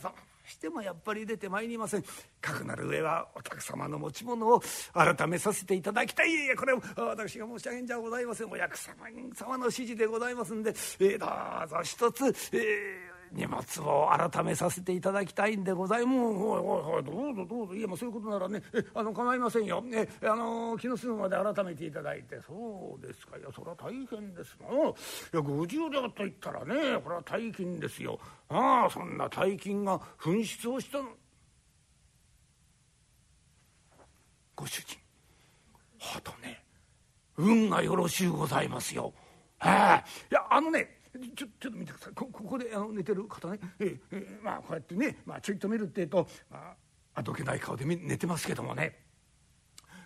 [0.52, 2.04] してもやっぱり出てまいりません。
[2.40, 4.62] かくなる上はお客様の持ち物を
[4.94, 6.32] 改めさせていただきたい。
[6.32, 8.50] いやこれを私が申し上げんじゃございません。
[8.50, 8.96] お役様
[9.36, 11.26] 様の指示でございますんで、えー、ど
[11.66, 16.18] うぞ一つ、えー荷物を改めさせていただきたいんでございます。
[16.18, 17.76] もう、はいはい、どうぞどうぞ。
[17.76, 19.84] いや、もうそういうことならね、え、あの、構いませんよ。
[19.94, 22.40] え、あの、気の済むまで改めていただいて。
[22.42, 23.38] そうですか。
[23.38, 24.68] いや、それは大変ですな。
[24.68, 28.20] いや、50両と言ったらね、これは大金ですよ。
[28.50, 31.10] ああ、そんな大金が紛失をしたの。
[34.56, 34.98] ご主人、
[36.00, 36.64] はとね、
[37.38, 39.14] 運がよろしゅうございますよ。
[39.58, 40.32] はい。
[40.32, 41.01] いや、あのね、
[41.36, 42.14] ちょちょっと見てください。
[42.14, 46.76] ここであの寝てる方ね、ええまあこうやってね、まあ、ちょいと見るってえと、まあ、
[47.16, 48.98] あどけない顔で寝てますけどもね。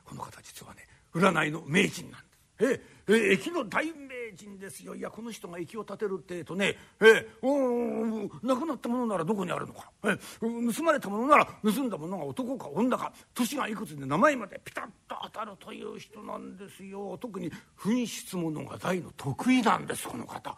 [0.04, 2.36] この方実はね占いの名人なんです。
[2.58, 4.96] ええー、駅の大名人ですよ。
[4.96, 13.12] いやこの人が駅を建てるってえとね、えー、亡くなったものならどこにあるのか、えー、盗まれたものなら盗んだものが男か女か。
[13.34, 17.18] 年がいくつで名前までピタッと当たるという人なんですよ。
[17.20, 20.56] 特に紛失物が大の得意なんですこの方。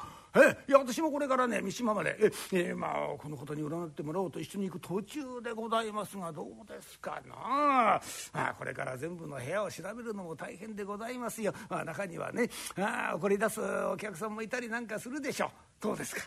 [0.68, 8.02] いや私もこれからね三島までえ、まあこのことに占ってもらおうと一緒に行く途中でございますがどうですかな。
[8.34, 15.50] あこれから全部の部屋を調べるのも大変でございますよ、まあ、中にはねあ怒り出すお客さんもいたりなんかするでしょう。
[15.82, 16.22] どうですか？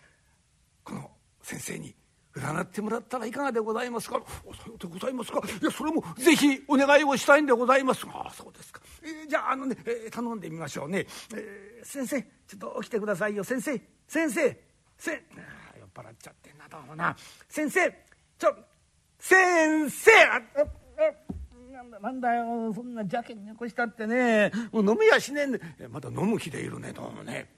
[0.84, 1.10] この
[1.42, 1.94] 先生に。
[2.34, 4.20] 占ってもらったらいかがでございますか
[4.54, 5.40] 「さようでございますか？
[5.60, 8.06] いやそれもぜひお願いをしたいんでございます。
[8.06, 13.42] があそうですか、えー、じゃああのね、えー、頼んでみましょうね、えー、先生ちょっと起きてくださいよ。
[13.42, 14.60] 先生先生
[14.96, 15.22] せ酔っ
[15.92, 17.16] 払っちゃってんなどうもな。
[17.48, 17.90] 先生
[18.38, 18.54] ちょ
[19.18, 20.40] 先生あ
[21.72, 24.52] なんだなんだよそんな邪気に残したってね。
[24.70, 25.60] もう飲みやしねえんで。
[25.88, 27.48] まだ飲む気でいるねどうもね。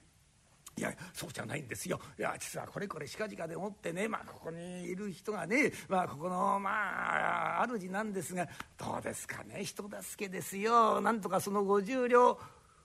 [0.76, 2.00] いやそうじゃないんですよ。
[2.18, 11.00] いや実はこれこれしかじかでもってねまあここにいる人がねまあここのまあ主なんですがどうですかね人助けですよ。
[11.02, 12.38] なんとかその50両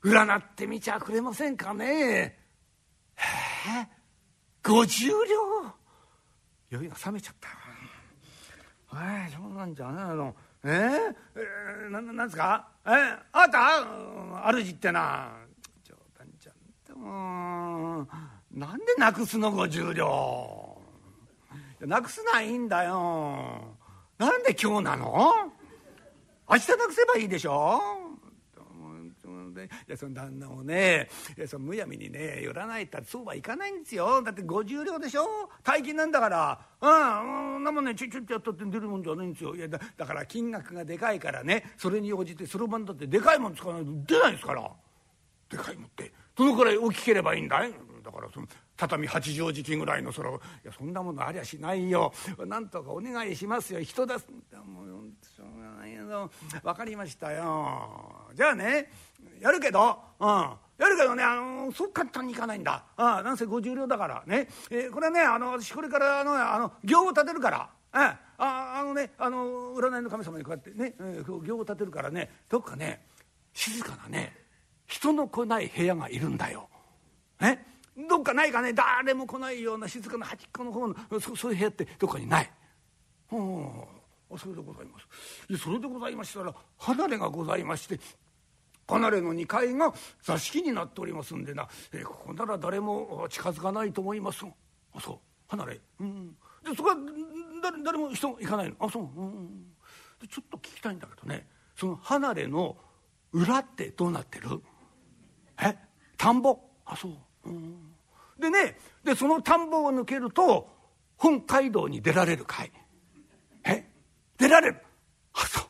[0.03, 2.37] 占ってみちゃくれませんかね。
[3.15, 3.23] へ
[3.69, 3.87] え
[4.63, 5.73] 50両
[6.69, 7.49] 酔いが冷めちゃった。
[8.99, 10.35] ええそうなんじゃないの？
[10.63, 12.67] えー、えー、ななんですか？
[12.85, 14.51] えー、あなた？
[14.51, 15.46] 主ってな。
[17.01, 18.07] うん。
[18.59, 20.81] なんでなくすの50両。
[21.81, 23.75] なくすのはいいんだよ。
[24.17, 25.31] なんで今日なの？
[26.49, 27.79] 明日なくせばいいでしょ？
[29.57, 31.09] いやその旦那をね
[31.47, 34.21] そのむやみにね寄らないったらそうはいかないんですよ。
[34.21, 35.25] だって50両でしょ？
[35.63, 36.59] 大金なんだから。
[36.79, 37.63] うん。
[37.63, 39.55] なもんねちょちょっとやったって出るもんじゃないんですよ。
[39.55, 44.71] いやだだから金額がでかいからねそれに応じてそろばんだってでかいもん使わないと出ないですから。
[45.49, 47.71] でかいもんってどのくらい大きければいいんだい？
[48.03, 48.47] だからその
[48.77, 52.13] 畳八畳敷きぐらいのそれいやそんなものありゃしないよ。
[52.45, 53.81] なんとかお願いしますよ。
[53.81, 54.27] 人出す
[54.65, 54.87] もう
[55.25, 56.31] しょうがないよ。
[56.63, 58.27] 分かりましたよ。
[58.33, 58.91] じゃあね
[59.41, 59.99] やるけど。
[60.19, 60.27] うん。
[60.77, 62.85] やるけどねあのそう簡単にいかないんだ。
[62.95, 67.69] あなんせ50両だからね、えー、これねあの私これからあのあの行を立てるから。
[67.91, 72.29] ああのねあの占いの神様にこうやってね、えー、行を立てるからね。
[72.47, 73.01] どっかね
[73.53, 74.46] 静かなね
[74.87, 76.69] 人の来ない部屋がいるんだよ。
[77.41, 77.59] え
[78.09, 78.73] どっかないかね？
[78.73, 82.51] 誰も来ないような静かな端っこの方のそそういう部屋ってどっかにない。
[83.29, 83.87] は
[84.33, 85.57] あそれでございます。
[85.57, 87.99] それでございましたら離れがございまして
[88.87, 94.45] 離れの2階が座敷になっておりますんでな、えー、ここなら誰も近づかないと思います。
[94.93, 95.17] あそう。
[95.47, 95.79] 離れ。
[95.99, 96.27] うん。
[96.63, 96.95] でそこは
[97.61, 98.75] 誰誰も人行かないの。
[98.79, 99.03] あそう。
[99.03, 99.65] うん。
[100.21, 101.47] でちょっと聞きたいんだけどね。
[101.75, 102.77] その離れの
[103.31, 104.61] 裏ってどうなってる？
[105.61, 105.77] え？
[106.17, 106.59] 田んぼ？
[106.85, 107.11] あそう、
[107.45, 107.93] うん、
[108.39, 110.69] でねでその田んぼを抜けると
[111.17, 112.71] 本街道に出られるかい。
[113.65, 113.89] え？
[114.37, 114.77] 出られる。
[115.33, 115.63] あそう。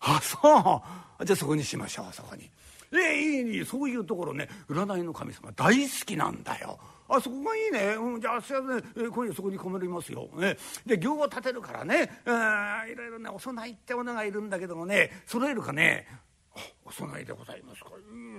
[0.00, 0.82] あそ
[1.20, 1.24] う。
[1.24, 2.50] じゃあそこにしましょうそこに。
[2.92, 3.64] えいいいい。
[3.64, 6.78] そういうところね占いの神様大好きなんだよ。
[7.08, 10.28] あそこがいいね、うん、じゃあ明日ね、え今夜そこに込めますよ。
[10.34, 16.06] ね、で行を立てるからね、うん、いろいろねお供えってものがいるんだけどもね揃えるかね。
[16.84, 17.90] お供えでございますか、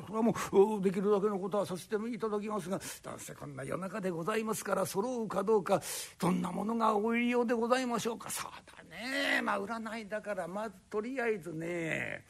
[0.05, 0.35] それはも
[0.77, 5.81] うできるだけのことはさせていただきますが男性こんな夜中でございますから揃うかどうか
[6.19, 8.29] どんなものがお入り用でございましょうか。
[8.29, 9.41] そうだね。
[9.41, 12.25] まあ占いだからまずとりあえずね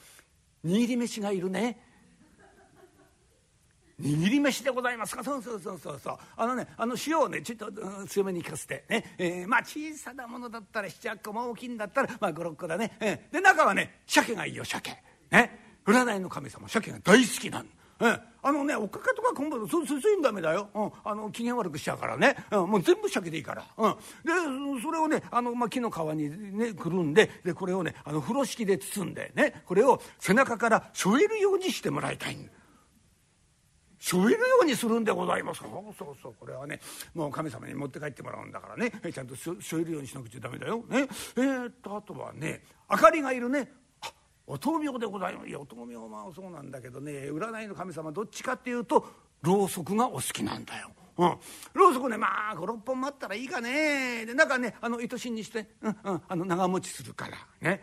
[0.64, 1.78] 握り飯がいるね。
[4.02, 5.24] 握り飯でございますか。
[5.24, 6.18] そうそうそうそうそう。
[6.36, 8.86] あのねあの塩をねちょっと、うん、強めに効かせて。
[8.90, 14.92] ね、えー、まあ小さなものだったら七八個も大きいんだったらまあ56個だね、えー、で中はね鮭がいいよ鮭。
[15.32, 15.63] ね。
[15.86, 17.68] 占いの神様鮭が大好きなん。
[18.02, 32.38] ええ、あのねおかかとか昆布そそそういうのダメだよ、うん、あの機嫌悪くしちゃうからね、うん、もう全部鮭でいいから、うん、でそれをねあの、まあ、木の皮にねくるんででこれをねあの風呂敷で包んでねこれを背中から背負えるようにしてもらいたい
[34.04, 35.62] 背負えるようにするんでございます。
[35.62, 36.36] そうそうそう。
[36.38, 36.82] これはね
[37.14, 38.92] もう神様に持って帰ってもらうんだからね。
[39.14, 40.84] ちゃんと背負えるようにしなくちゃダメだよ。
[40.90, 41.08] ね。
[41.38, 43.72] えー、っとあとはね明かりがいるね。
[44.46, 45.48] お灯明でございます。
[45.48, 47.12] いやお灯明はそうなんだけどね。
[47.32, 49.06] 占いの神様どっちかっていうと
[49.42, 50.90] ろうそくがお好きなんだよ。
[51.16, 51.38] うん、
[51.74, 54.26] ろうそくねまあ56本待ったらいいかね。
[54.26, 57.38] で中ねあの糸芯にして、うんうん、あの長持ちするから。
[57.62, 57.82] ね、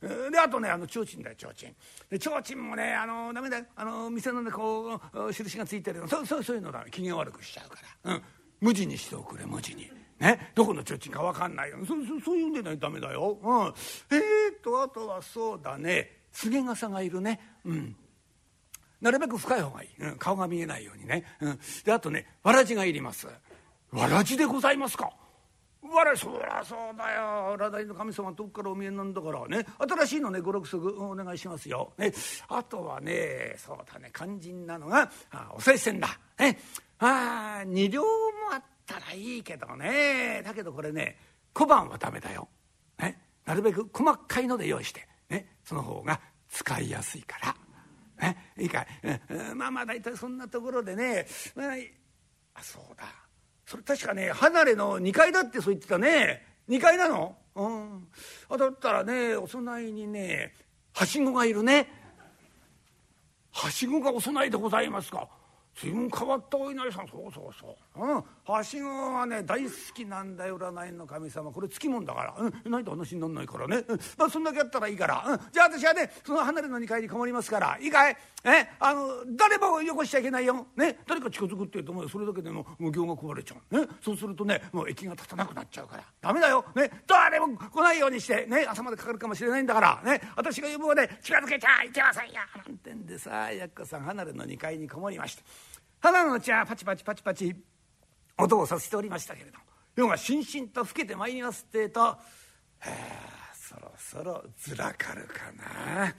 [0.00, 1.74] うん、であとねあの提灯だよ提灯。
[2.10, 3.66] で提灯もねあのダメだよ。
[3.76, 6.84] あの店のねこう印がついてるそうそうそういうのだ。
[6.90, 8.22] 機嫌悪くしちゃうから、うん、
[8.60, 9.90] 無地にしておくれ無地に。
[10.22, 11.78] ね、どこの提灯か分かんないよ。
[11.80, 13.38] そそそういうんでないとダメだよ。
[13.42, 13.72] うん、えー、
[14.56, 16.22] っとあとはそうだね。
[16.30, 17.40] 菅笠がいるね。
[17.64, 17.96] うん。
[19.00, 23.26] なるべく深い方がいい、うん、顔が見えないようにね、うん、であとねわらじがいります。
[23.90, 25.10] わらじでございますか。
[25.82, 27.56] わらそりゃそうだよ。
[27.58, 29.66] 占いの神様遠くからお見えなんだからね。
[29.78, 32.12] 新しいのね五六足お願いしますよ、ね、
[32.48, 34.12] あとはねそうだね。
[34.14, 36.60] 肝心なのがあお賽銭だ、ね、
[37.00, 38.04] ああ二両
[38.82, 40.42] ったらいいけどね。
[40.44, 41.16] だけどこれね
[41.52, 42.48] 小判はダメだよ、
[42.98, 47.56] ね、なるべく細かいので用意して、ね、その方が使いやすいから。
[48.20, 48.86] ね、いいかい、
[49.30, 51.26] うん、まあまあ大体そんなところでね、
[51.56, 51.74] まあ、
[52.54, 53.04] あそうだ。
[53.66, 56.46] それ確かね離れの2階だってそう言ってたね。
[56.68, 57.36] 2階なの？
[57.54, 58.08] うん。
[58.48, 60.52] あだったらねお供えにね
[60.92, 61.88] はしごがいるね。
[63.50, 65.28] はしごがお供えでございますか
[65.74, 67.08] 随分変わったお稲荷さん。
[67.08, 71.50] そうそうそう、うん、はしごはね大好きなんだよ占いの神様。
[71.50, 77.78] これつきもんだから、うん、ないと話になんないからね、うん、まあそんだけやったらいいから、うん、じゃあ私はねその離れの2階にこもりますから。
[77.80, 78.16] いいかい？
[78.44, 78.68] え？
[78.80, 86.02] あの誰もよこしちゃいけないよ、ね、誰か近づくって言うともうそれだけでも無行が壊れちゃう、ね、そうするとねもう駅が立たなくなっちゃうから。
[86.20, 92.34] ダメだよ、ね、誰も来ないようにして、ね、朝までかかるかもしれないんだから、ね、私が呼ぶまで近づけちゃいけませんよ。
[92.66, 95.42] なんてんでさやっこさん離れの2階にこもりました。
[96.00, 97.54] 花のうちはパチパチパチパチ。
[98.42, 99.58] 音をさせておりましたけれど
[99.96, 102.18] 夜がしんしんと更けてまいりますってえと、は
[102.80, 105.64] あ、そろそろずらかるかな。
[106.02, 106.14] はあ、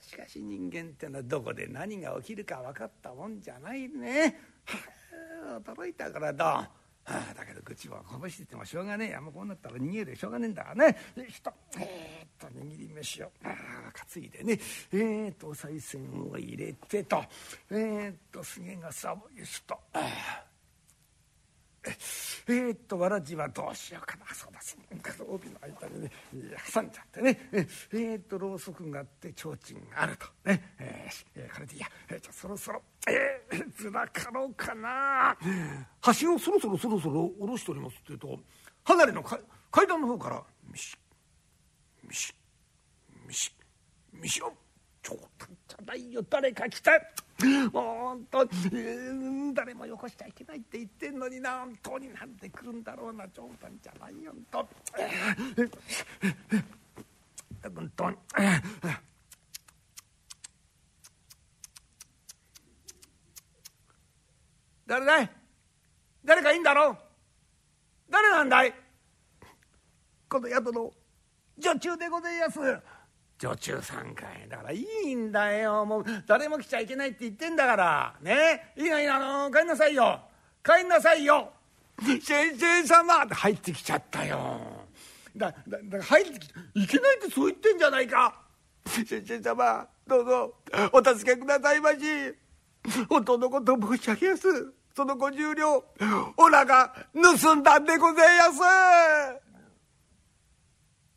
[0.00, 4.38] しかし人間ってのはどこで何が起きるか分かったもんじゃないね。
[4.66, 6.44] はあ、驚いたからだ。
[6.44, 6.70] は
[7.04, 10.96] あ、だけど口はこぼしててもしょうがねえやもうこうなったら逃げるしょうがねえんだからね
[11.28, 13.48] ひとえー、っと握り飯をあ
[14.14, 14.60] 担いでね
[14.92, 17.24] えー、っとお賽銭を入れてと
[17.72, 19.76] えー、っとすげがさぼよしと。
[19.94, 20.51] あ
[21.84, 24.26] えー、っとわらじはどうしようかな。
[24.34, 24.60] そうだ
[25.28, 26.10] 帯の間にね
[26.72, 27.38] 挟んじゃってね。
[27.92, 30.26] え、っとろうそくがあって提灯があると。
[30.44, 32.82] ね、えー、これでいいや、えー、じゃそろそろ。
[33.08, 35.36] えー、ずらかろうかな。
[36.20, 38.38] 橋をそろそろそろそろ下ろしておりますって言うと
[38.84, 40.96] 離れの階段の方からミシ
[42.04, 42.34] ッミシッ
[43.28, 44.44] ミシッミシッ
[45.02, 46.92] 冗談じゃないよ誰か来た
[47.42, 48.48] もう本当、
[49.52, 54.66] 誰もよこしちゃいけないって言ってんのにな本当になんで来るんだろうな冗談じゃないよ本
[57.64, 58.16] 当本当に。
[64.86, 65.30] 誰だい
[66.24, 66.96] 誰かいいんだろう
[68.10, 68.74] 誰なんだい
[70.28, 70.92] この宿の
[71.58, 72.58] 女中でございます
[73.42, 75.84] 女中さんかいだからいいんだよ。
[75.84, 78.14] もう誰も来ちゃいけないって言ってんだから。
[78.22, 78.72] ね？
[78.76, 80.20] いいないいあの帰んなさいよ。
[80.64, 81.52] 帰んなさいよ。
[82.22, 84.86] 先生様って入ってきちゃったよ。
[85.36, 88.40] だだだ入ってきていけないってそう言ってんじゃないか。
[88.86, 90.54] 先生様どうぞ。
[90.92, 91.98] お助けくださいまし。
[93.08, 94.72] 本当のこと申し上げます。
[94.94, 95.84] その50両
[96.36, 98.60] おらが盗んだんでございやす。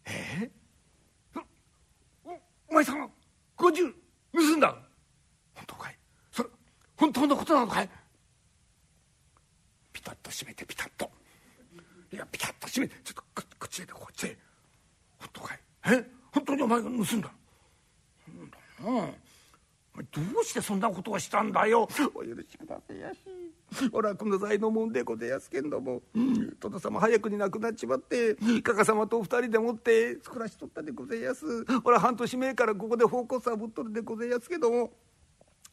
[0.05, 0.64] え？
[2.69, 3.09] お前さん
[3.57, 3.93] 50
[4.33, 4.75] 盗んだ。
[5.53, 5.97] 本当かい？
[6.31, 6.49] それ
[6.97, 7.89] 本当のことなのかい？
[9.93, 11.09] ピタッと閉めてピタッと。
[12.11, 13.27] いやピタッと閉めてちょっとこ
[13.59, 14.37] こっちへこっちへ。
[15.19, 15.59] 本当かい？
[15.87, 16.05] え？
[16.31, 17.05] 本当にお前が盗んだ？
[17.15, 18.57] なんだ
[19.07, 19.07] な
[20.11, 21.83] どうしてそんなことをしたんだよ。
[21.83, 22.99] お許しください。
[22.99, 23.19] やし
[23.91, 26.01] お楽の才のもんでございやすけんども
[26.59, 31.65] 殿様早くに亡くなっちまってかか様と二人でもって暮らしとったでございやす。
[31.81, 34.91] ほら半年前からここで奉公さぶっとるでございやすけども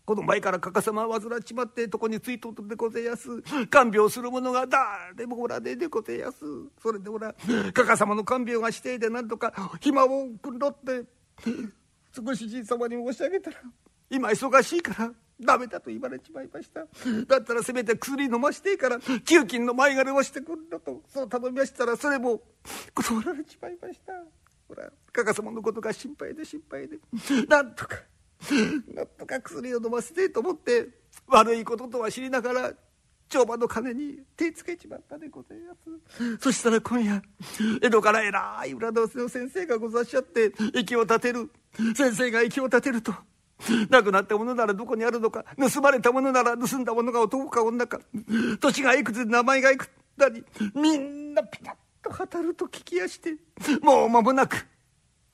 [0.05, 3.28] この前からかか様は患っちまってとこについとるでございやす。
[3.70, 6.45] 看病する者が誰もおらねえでございやす。
[6.82, 7.34] それでほら
[7.72, 11.05] かか様の看病がしてでなんとか暇をくんろって
[12.14, 13.59] 少しじい様に申し上げたら
[14.11, 15.12] 今忙しいから
[15.45, 16.80] ダメだと言われちまいました。
[17.26, 22.40] だったらせめて薬飲ましてから給金の前借りをしてくんだとそう頼みましたらそれも
[22.95, 24.12] 断られちまいました。
[24.68, 26.99] ほらかか様のことが心配で心配で。
[27.49, 27.97] なんとか
[28.95, 30.88] なんとか薬を飲ませてと思って
[31.28, 32.72] 悪いこととは知りながら
[33.28, 35.74] 帳場の金に手つけちまったでございま
[36.16, 36.38] す。
[36.38, 37.22] そしたら今夜
[37.82, 41.51] 江戸から偉い裏の先生がござっしゃって息を立てる。
[41.97, 43.14] 先生が息を立てると
[43.91, 48.01] 亡くなったものならどこにあるのか盗まれたものなら盗んだものが男か女か。
[48.61, 49.91] 年がいくつ名前がいくつ
[50.31, 50.45] に
[50.75, 53.37] みんなピタッと当たると聞きやして
[53.81, 54.67] もう間もなく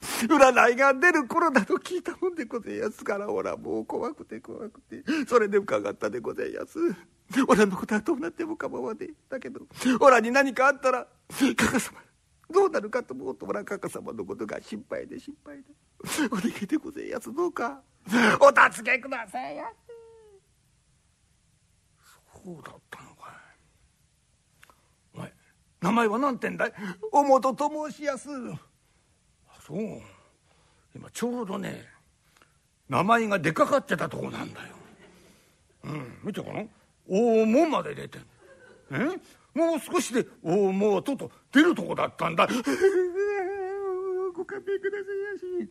[0.00, 3.04] 占いが出る頃だと聞いたもんでございます。
[3.04, 6.78] からおらもう怖くて怖くてそれで伺ったでございます。
[7.46, 9.14] おらのことはどうなっても構わねえ。
[9.28, 9.60] だけど
[10.00, 11.06] おらに何かあったら
[11.56, 11.98] かか様
[12.50, 15.64] どうなるかと思うと村かか様のことが心配で心配で。
[16.32, 17.82] お願いでございやすどうか。
[18.40, 19.64] お助けくださいや。
[22.44, 23.38] そうだったのか
[25.14, 25.32] お前
[25.80, 26.72] 名前は何てんだい？
[27.12, 28.28] おもとと申しやす。
[29.48, 30.00] あそう。
[30.94, 31.86] 今ちょうどね
[32.88, 34.74] 名前が出かかってたとこなんだよ。
[35.84, 36.68] うん見てこの
[37.08, 38.22] 「おも」まで出てん
[38.90, 39.20] え？
[39.58, 42.46] もう少しで「おもうと」と出るとこだったんだ。
[42.46, 45.70] ご勘弁くださいやし。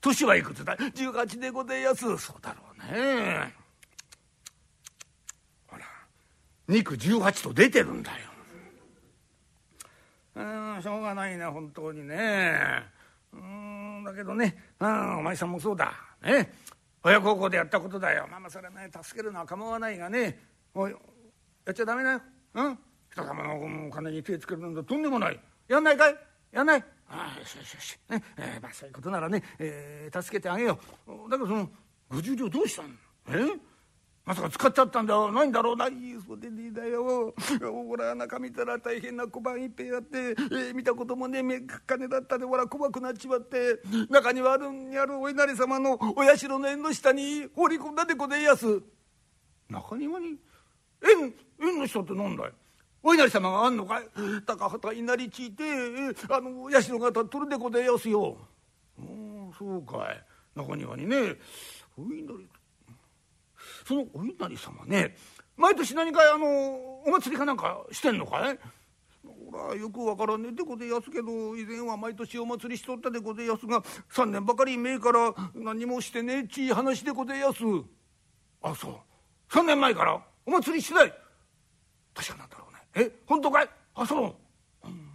[0.00, 2.16] 年はいくつだ？18でございやす。
[2.18, 3.52] そうだろうね。
[5.66, 5.84] ほら
[6.68, 8.28] 肉18と出てるんだよ。
[10.36, 10.42] う
[10.78, 12.84] んしょうがないね本当にね。
[13.32, 14.56] うんだけどね。
[14.78, 15.92] うんお前さんもそうだ。
[16.22, 16.52] ね。
[17.02, 18.28] 親孝行でやったことだよ。
[18.30, 20.38] まあまあそれね助けるのは構わないがね。
[20.72, 20.94] おや
[21.68, 22.22] っちゃダメだよ。
[22.54, 22.78] うん？
[23.18, 25.40] 人様の金に手つけるなんてとんでもない。
[25.66, 26.16] やんないかい？
[26.52, 26.84] やんない？
[27.10, 31.30] ああよしよしよし、ねえー、まあそういうことならね、えー、助けてあげよう。
[31.30, 31.68] だけどその
[32.10, 32.98] 50両どうしたん？
[33.28, 33.58] え？
[34.24, 35.32] まさか使っちゃったんだよ。
[35.32, 35.76] ないんだろう。
[35.76, 35.90] ない
[36.26, 37.34] そうでねえだよ。
[37.60, 48.66] ほら中見たら大変な小判一杯あって、えー、見たこともねえ金だったでほら怖くなっちまって中にはあるにあるお稲荷様のお社の縁の下に放り込んだでございやす。
[49.70, 50.36] 中庭に？
[51.02, 52.52] 縁縁の下って何だい？
[53.08, 54.04] お稲荷様があんのかい？
[54.44, 55.64] 高畑稲荷ちいて
[56.28, 58.36] あの社が立っとるでございやすよ。
[58.98, 60.24] おそうかい。
[60.54, 61.16] 中庭にね
[61.96, 62.46] お稲荷
[63.86, 65.16] そのお稲荷様ね
[65.56, 66.46] 毎年何かあの
[67.06, 68.58] お祭りかなんかしてんのかい？
[69.24, 73.82] ほらよくわからねえでございやすけど以前は毎年お祭りしとったでございやすが
[74.12, 77.60] 3年ばかり前から何もしてねえちい話でございやす。
[78.60, 78.94] あそう。
[79.48, 81.14] 3年前からお祭りしてない。
[82.14, 82.67] 確かなんだろう。
[82.94, 84.34] え本当かいあそう、
[84.84, 85.10] うん、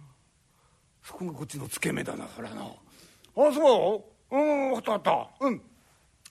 [1.02, 5.62] そこがこっちのつけ目だなほらなあそううん分かった分かったうん。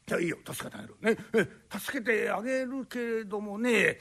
[0.06, 0.38] じゃあいいよ。
[0.46, 0.96] 助けてあげる。
[1.02, 1.18] ね。
[1.34, 4.00] え助けてあげるけれどもね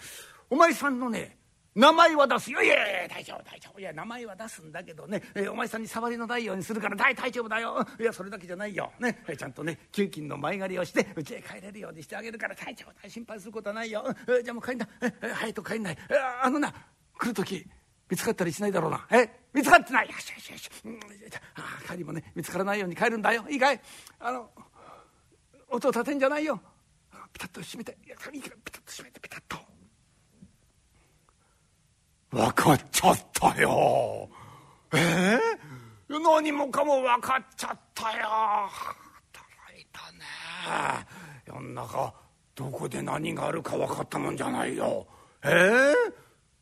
[0.51, 1.39] お前さんのね
[1.75, 2.63] 名前は出すよ。
[2.63, 3.81] いやいや大丈夫大丈夫。
[3.81, 7.87] いや名前は出すんだけどね、えお前さんに触りのないようにするから大大丈夫だよ。
[7.99, 12.93] いやそれだけじゃないよ、ね、ちゃんとね給金の前借りをして家へ帰れるようにしてあげるから大丈夫。
[13.03, 14.89] だ心配することはないよ、えじゃあもう帰んな。
[15.01, 15.99] え早く帰んない。
[16.43, 16.75] あのな
[17.23, 17.65] 来る時
[18.11, 19.07] 見つかったりしないだろうな。
[19.13, 19.31] え？
[19.55, 20.09] 見つかってない。
[20.09, 20.99] よしよしよし、うん、あ
[21.89, 23.45] 帰りもね見つからないように帰るんだよ。
[23.49, 23.81] いいかい？
[24.19, 24.51] あの
[25.71, 26.61] 音を立てんじゃないよ。
[27.33, 27.97] ピタッと閉めて。
[28.05, 29.21] いやいいからピタッと閉めて。
[29.21, 29.57] ピタッと。
[32.31, 34.29] 分かっちゃったよ。
[34.93, 34.99] え？
[34.99, 38.27] えー、何もかも分かっちゃったよ。
[38.27, 41.07] 働いたね。
[41.47, 42.13] 世の中
[42.57, 45.07] どこで何があるか分かったもんじゃないよ。
[45.45, 45.49] え？
[45.49, 45.95] えー、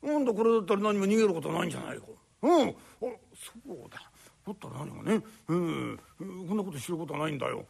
[0.03, 2.05] なんだこれだったら何も逃げることないんじゃないか。
[2.42, 2.68] うん。
[2.68, 3.98] あそうだ。
[4.46, 6.01] だったら何もね、うん、
[6.48, 7.66] こんなこと知ることはないんだよ。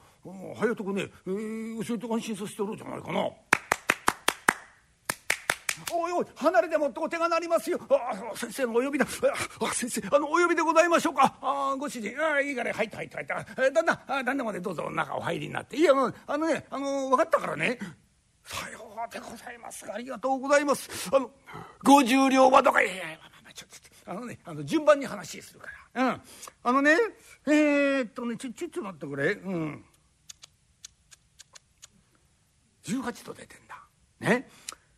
[0.57, 3.29] 早とくね、えー、教えて安心させてやろうじゃないかな。
[5.93, 7.81] おいおい離れでもってお手が鳴りますよ。
[7.91, 9.07] あ先生のお呼びだ。
[9.07, 11.37] あ先生あのお呼びでございましょうか。
[11.41, 12.15] あご主人。
[12.21, 13.35] あいいから入って入って入って
[13.73, 15.77] 旦那旦那までどうぞ中お入りになって。
[15.77, 15.93] いや
[16.27, 17.79] あのねあの分かったからね。
[18.51, 19.87] さようでございます。
[19.91, 21.09] ありがとうございます。
[21.15, 21.31] あの
[21.85, 26.11] 50両はどかいやいやまあまあちょっとあのねあの順番に話するから。
[26.11, 26.21] うん。
[26.65, 26.97] あのね
[27.47, 29.33] えー、っとねちょちょっと待ってくれ。
[29.35, 29.85] うん。
[32.87, 33.81] 18度出てんだ。
[34.19, 34.49] ね。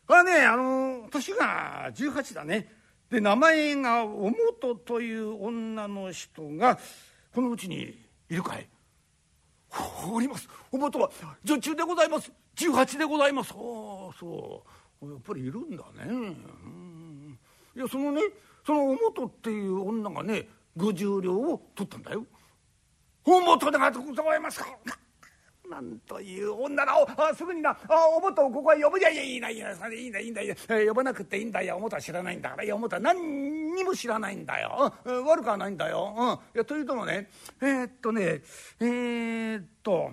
[0.07, 2.73] これはねあの年が18だね。
[3.11, 6.79] で名前がおもとという女の人が
[7.35, 7.99] このうちに
[8.31, 8.67] いるかい？
[10.11, 10.49] おります。
[10.71, 11.11] おもとは
[11.45, 12.33] 女中でございます。
[12.57, 13.53] 18でございます。
[13.53, 13.59] ああ
[14.19, 14.65] そ
[15.03, 15.11] う。
[15.11, 16.05] やっぱりいるんだね。
[16.07, 17.39] うん。
[17.77, 18.21] いやそのね
[18.65, 22.25] そのおもとっていう女がね50両を取ったんだよ。
[23.25, 24.67] おもとでございますか。
[25.73, 26.93] なんという女だ。
[27.16, 27.70] あすぐにな。
[27.70, 27.77] あ
[28.14, 29.01] おもとをここへ呼ぶ。
[29.01, 31.62] じゃいやいいないいなそれいいんだいいんだいい呼ばなくていいんだ。
[31.62, 32.64] よおもとは知らないんだから。
[32.64, 37.31] いやおもとは何にも知らないんだよ、うん、悪くはないんだよ、うん、いやというともね
[37.62, 38.43] えー、っとね
[38.81, 40.11] えー、っと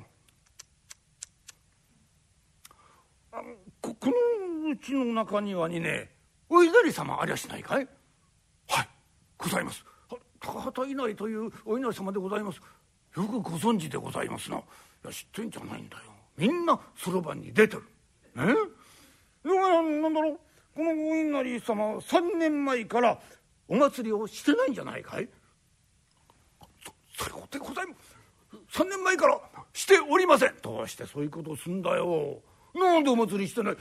[3.33, 3.41] あ
[3.81, 6.09] ここのうちの中にはにね
[6.47, 7.87] お稲荷様ありゃしないかい？
[8.69, 8.89] はい
[9.37, 9.83] ございます。
[10.39, 12.61] 高畑稲荷というお稲荷様でございます。
[13.17, 14.61] よくご存知でございますな。
[15.03, 16.03] や知ってんじゃないんだよ。
[16.37, 17.83] みんなそろばんに出てる。
[18.35, 18.53] ね？
[19.45, 20.39] えなんだろう？
[20.75, 23.19] このお稲荷様3年前から
[23.67, 25.27] お祭りをしてないんじゃないかい？
[27.17, 27.93] そそれでございま
[28.71, 28.79] す。
[28.81, 29.39] 3年前から
[29.73, 30.55] しておりません。
[30.61, 32.41] どうしてそういうことをすんだよ。
[32.73, 33.77] なんでお祭りしてない？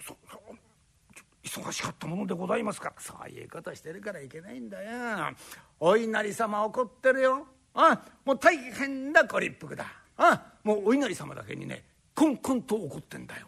[0.00, 2.90] そそ忙しかったものでございますか？
[2.90, 5.34] らそういうことしてるからいけないんだよ。
[5.80, 7.46] お稲荷様怒ってるよ。
[7.74, 9.86] あもう大変なご立腹だ。
[10.16, 13.46] あもうお稲荷様だけにねコンコンと怒ってんだよ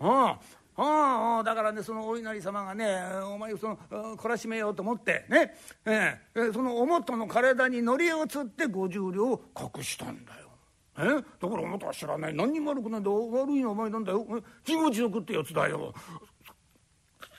[0.00, 0.38] あ
[0.78, 5.54] ああだからねそのお稲荷様がねお前をその懲らしめようと思ってね、
[5.86, 10.46] ええ、そのおもとの体に乗り移って五十両を隠したんだよ。
[10.98, 11.12] えだ
[11.48, 14.26] からおもとは知らない何にも悪くないんだ悪いのお前なんだよ
[14.66, 15.94] 自業自得ってやつだよ。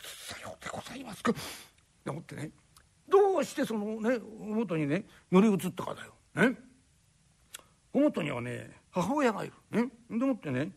[0.04, 1.32] さようでございますか。
[2.06, 2.50] でもってね
[3.08, 6.50] どうしてそのねおもとにね乗り移ったかだよ。
[6.50, 6.58] ね
[7.98, 9.54] おもとにはね母親がいる。
[9.72, 9.90] ね？
[10.12, 10.70] でもってね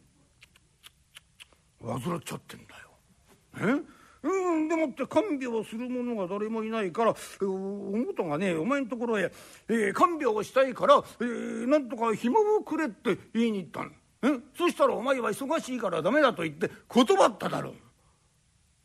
[1.84, 3.82] 患っちゃってんだよ。
[3.82, 3.82] え
[4.22, 9.30] うんでもって看病する者が誰もいないからおもとがねお前のところへ、
[9.68, 13.92] えー、看病をしたいから、えー、なんとか紐をくれって言いに行ったん
[14.22, 17.74] えそしたらお前は忙しいからダメだと言って断っただろう。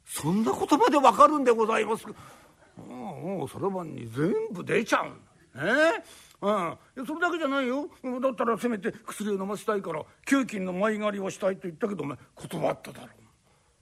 [0.05, 2.05] そんな言葉でわかるんでございます。
[2.77, 5.11] あもうそろばんに全部出ちゃう。
[5.55, 6.03] えー、
[6.41, 7.89] うん、それだけじゃないよ。
[8.21, 13.07] だったらせめて薬を飲ませたいから給金の前借りをしたいと言ったけどお前断っただろ。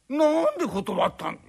[0.10, 1.40] うなんで断ったん？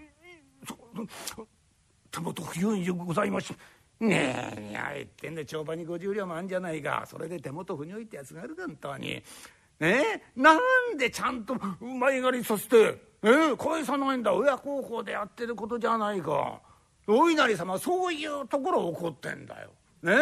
[2.10, 3.54] 手元不用意でございまし
[4.00, 7.04] ねえいや言ってんで帳場に50両もあんじゃないか。
[7.06, 9.06] それで手元不如意ってやつがあるか本当に。
[9.06, 9.22] ね
[9.80, 10.22] え？
[10.36, 10.58] なん
[10.96, 12.76] でちゃんと前借りさせて
[13.22, 13.52] え？
[13.52, 14.32] え返さないんだ。
[14.32, 16.60] 親孝行でやってることじゃないか。
[17.06, 19.70] お稲荷様そういうところ怒ってんだよ。
[20.02, 20.16] ねえ？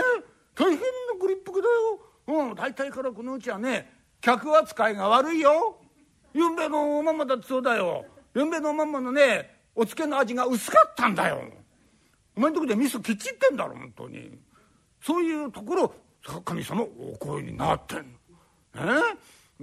[0.55, 0.85] 大変な
[1.19, 2.49] ご立腹だよ。
[2.49, 5.79] うん大体からこのうちはね客扱いが悪いよ。
[6.35, 8.05] ゆんべのおまんまだってそうだよ。
[8.35, 11.43] ゆんべのおまんまのねお漬けの味が薄かったんだよ。
[12.37, 14.39] お前んとこで味噌きっちってんだろ本当に。
[15.01, 15.95] そういうところ
[16.45, 18.05] 神様お声になってんの。
[18.77, 18.79] え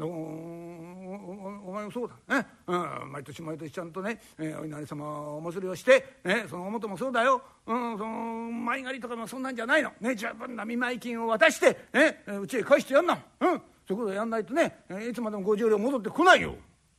[0.05, 2.41] おお前もそうだ。
[2.41, 8.07] ね、うん、毎年毎年ちゃんとね、えー、お稲荷様お祭りをして、ね、その表もそうだよ、うん、その
[8.51, 13.49] 前借りとかもそんなんじゃないの、ね、十分な見舞い金を渡して、ね、うちへ返してやんな、うん、そ
[13.89, 14.75] ういうことやんないとね
[15.09, 16.55] いつまでも50両戻ってこないよ。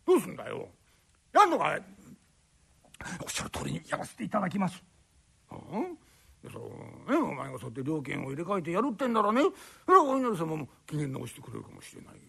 [0.06, 0.68] どうすんだよ。
[1.32, 1.82] やんのかい。
[3.22, 4.82] おっしゃる通りにやらせていただきます。
[5.50, 5.98] うん。
[6.50, 9.42] そうね、お前がそうやって料金を入れ替えてやるってんならね。
[9.84, 12.20] それはお稲荷様も機嫌直してくれるかもしれないよ。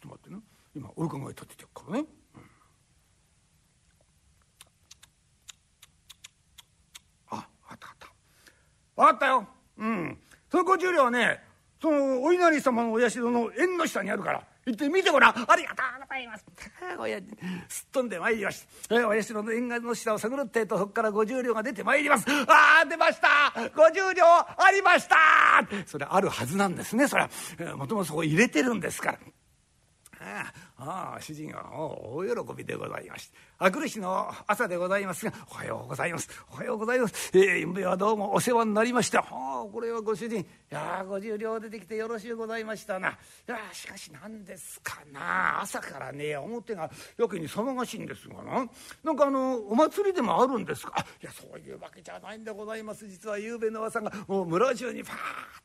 [0.00, 0.40] ちょっと待ってな。
[0.74, 2.00] 今お伺い立ててるからね。
[2.00, 2.42] うん、
[7.28, 8.08] ああったあった。
[8.96, 9.46] 分かったよ。
[9.78, 10.18] うん。
[10.50, 11.42] その50両はね
[11.80, 15.30] そのお稲荷様のお社の縁の下にあるから行って見てごらん。
[15.30, 16.44] ありがとうございます。
[16.98, 17.18] おや
[17.68, 19.08] すっ飛んでまいりました。
[19.08, 22.26] お社の縁側の下を探るってえとそこから50両が出てまいります。
[22.30, 23.28] ああ出ました。
[23.56, 25.16] 50両ありました。
[25.86, 27.22] それあるはずなんですねそれ。
[27.22, 29.18] はもともとそこ入れてるんですから。
[30.20, 30.52] Ah,
[30.82, 33.36] ああ主人は大喜びでございまして。
[33.58, 36.28] あくる日の朝でございますが「おはようございます。
[36.50, 40.40] おはようございます」えー、ゆんべはどうもお世話になりました」あこれはご主人。
[40.40, 43.10] いや50両出てきてよろしゅうございましたな。
[43.10, 43.12] い
[43.46, 45.60] やしかし何ですかな。
[45.60, 48.66] 朝からね表がやけに騒がしいんですがな。
[49.04, 51.04] なんかあのお祭りでもあるんですか。
[51.22, 53.06] いやそういうわけじゃないんでございます。
[53.06, 55.16] 実は夕べの噂がもう村中にパーッ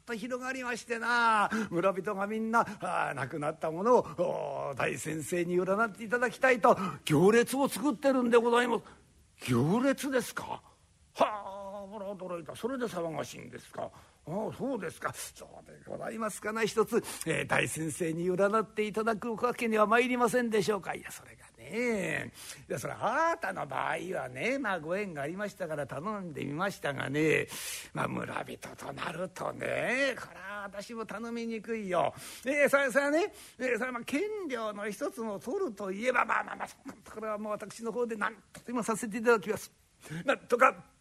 [0.05, 1.49] と広がりましてな。
[1.69, 6.75] 村人がみんなあ亡くなったものを大先生に占っていただきたいと
[7.05, 8.83] 行列を作ってるんでございます。
[9.51, 10.43] 行列ですか？
[10.43, 10.63] は
[11.19, 12.55] あほら驚いた。
[12.55, 13.83] それで騒がしいんですか？
[13.83, 13.91] あ
[14.27, 15.13] あそうですか。
[15.13, 20.95] そうでございますかな一つ、えー、大先生に占っていただくわけには参りませんでしょうか。
[20.95, 22.31] いやそれがね
[22.69, 27.47] いやそれあなたの場合はねまあご縁がありましたから頼んでみましたがね
[27.93, 32.13] まあ村人となるとねこれは私も頼みにくいよ。
[32.45, 36.67] えー、それそれはね、えー、それはまあ権料の一つも取るといえばまあまあまあ
[37.11, 39.71] これはもう私の方で何とでもさせていただきます。
[40.23, 40.94] なんとか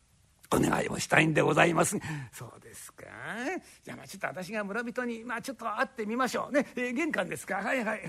[0.50, 1.96] お願いをしたいんでございます。
[2.32, 3.04] そうですか。
[3.82, 6.66] じゃあまあちょっと私が村人にまあちょっと会ってみましょうね。
[6.76, 7.56] えー、玄関ですか？
[7.56, 8.02] はいはいはい。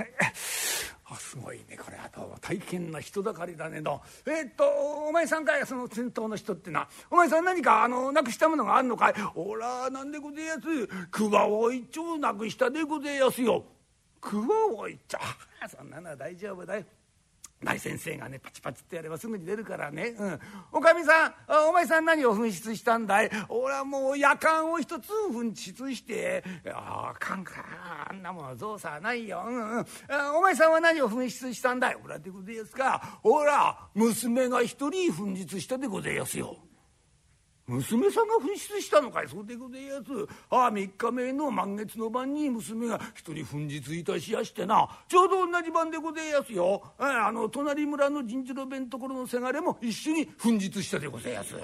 [1.07, 4.01] あすごいねこれはどうも大変な人だかりだねの。
[4.25, 9.13] えー、っとお前さんかいその先頭の人ってなお前さん何かあのなくしたものがあんのかい？
[9.35, 10.61] おらなんでごぜやす
[11.11, 13.63] 桑を一丁なくしたでごぜやすよ。
[14.19, 14.43] 桑
[14.75, 15.19] を一丁
[15.69, 16.83] そんなのは大丈夫だよ。
[17.65, 20.39] 大先生がねパチパチってやればすぐに出るからね「うん、
[20.71, 21.33] おかみさん
[21.69, 23.31] お前さん何を紛失したんだい？
[23.49, 27.65] 俺はもう夜間を一つ紛失してああかんか
[28.09, 29.85] あんなもの造作ないよ、うんうん、
[30.37, 31.95] お前さんは何を紛失したんだい？
[31.95, 33.19] ほらでごぜえやすか？
[33.23, 36.57] ほら娘が一人紛失したでごぜえやすよ。
[37.67, 39.27] 娘さんが紛失したのかい？
[39.27, 40.01] そうでございやす
[40.51, 44.87] ああ3日目の満月の晩に娘が一人紛失いたしやしてな。
[45.07, 46.83] ちょうど同じ晩でございやすよ。
[46.99, 51.55] あの隣村の陣次郎弁ところのせがれも一緒に紛失したでございやす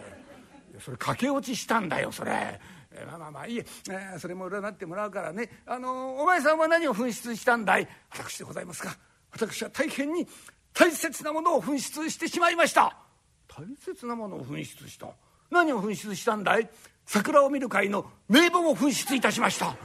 [0.80, 2.60] それ駆け落ちしたんだよそれ。
[2.94, 3.66] えまあまあまあいいえ。
[3.92, 5.50] えー、それも占ってもらうからね。
[5.68, 7.88] あのお前さんは何を紛失したんだい？
[8.10, 8.98] 私でございますか？
[9.32, 10.28] 私は大変に
[10.74, 12.98] 大切なものを紛失してしまいました。
[13.48, 15.08] 大切なものを紛失した。
[15.52, 16.70] 何を紛失したんだい？
[17.06, 19.76] 桜を見る会の名簿を紛失いたしました。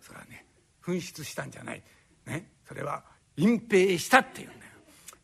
[0.00, 0.44] それはね
[0.84, 1.82] 紛失したんじゃない。
[2.26, 3.02] ねそれは
[3.36, 4.72] 隠蔽したっていうんだよ、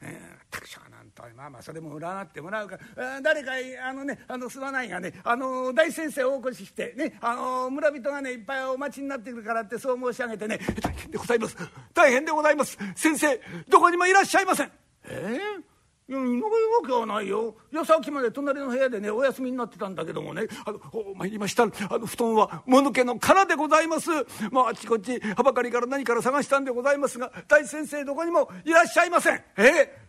[0.03, 2.79] えー、たくなんとまあまあそれも占ってもらうか。
[2.95, 3.53] ら誰か
[3.87, 10.61] あのねあのすまないがねあの大先生をお越ししてねあの村人がねいっぱいお待ちになってくるからってそう申し上げてね。
[10.81, 11.57] 大変でございます。
[11.93, 12.79] 大変でございます。
[12.95, 14.71] 先生どこにもいらっしゃいません。
[15.07, 15.74] ええー
[16.07, 16.49] いやいないわ
[16.87, 17.55] けはないよ。
[17.73, 20.43] いやさっきまで隣の部屋でねお休みになってたんだけどもね。
[20.67, 20.79] あの
[21.17, 21.63] 参りました。
[21.63, 24.11] あの布団はもぬけの殻でございます。
[24.51, 29.43] まああちこちはばかりから何から探したんでございますが大先生どこにもいらっしゃいません。
[29.57, 29.63] え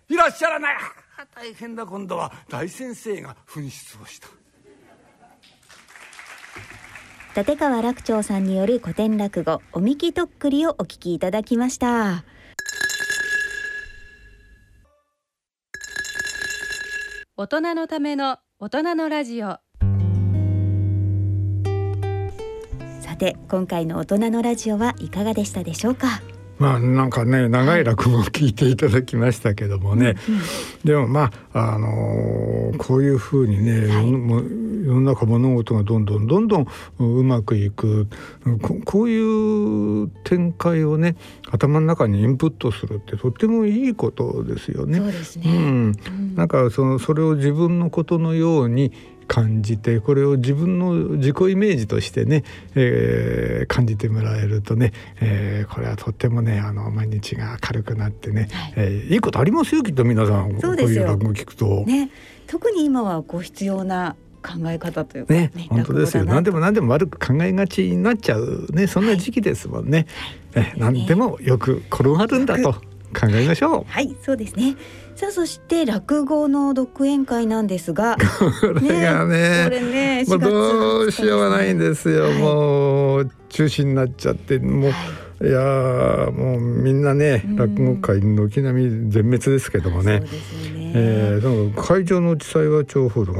[0.10, 0.78] ー、いらっしゃらない。
[1.34, 2.32] 大変だ今度は。
[2.50, 4.28] 大先生が紛失をした。
[7.42, 12.26] 立川楽長さんによる古典落語おみきとっくりをお聞きいただきました。
[17.38, 19.58] 大人のための大人のラジオ。
[23.02, 26.22] さて今回の大人のラジオはいかがでしたでしょうか？
[26.58, 30.16] まあなんかね長い落語を聞いていただきましたけどもね、
[30.84, 34.12] でもまああのー、こういうふうにね、はい、
[34.86, 36.68] 世の中物事がどんどんどんどん
[37.00, 38.08] うまくいく。
[38.86, 41.16] こういう展開をね
[41.52, 45.00] 頭の中にインプットするってとってもいいことですよね。
[45.00, 45.14] そうね、
[45.46, 48.92] うん、なんかそのそれを自分のことのように
[49.28, 52.44] 感じてこれを自分の自己イメージとしてね、
[52.76, 58.74] えー、感じてもらえるとね、えー、これはとってもねあの毎日が明るくなってね、はい。
[58.76, 60.56] えー、いいことありますよきっと皆さん。
[60.56, 61.84] こういう落語聞くと。
[61.86, 62.10] ね、
[62.48, 64.16] 特に今はこう必要な
[64.46, 66.26] 考え方というかね、ね、本当ですよ。
[66.26, 68.68] 何でも何でも悪く考えがちになっちゃう。
[68.72, 70.06] ねそんな時期ですもんね、
[70.54, 72.76] はい、え何でもよく転がるんだと
[73.14, 73.92] 考えましょう。
[73.92, 74.76] はいそうですね。
[75.16, 78.18] さあそして落語の独演会なんですが。
[78.62, 84.60] これがねこれねもうどうしようがないんですよ、はい、もう中止になっちゃって。
[84.60, 84.94] もう、はい。
[85.42, 90.24] いやもうみんなね、落語界軒並み全滅ですけどもね。
[90.96, 93.34] えー、会場の地裁は調布が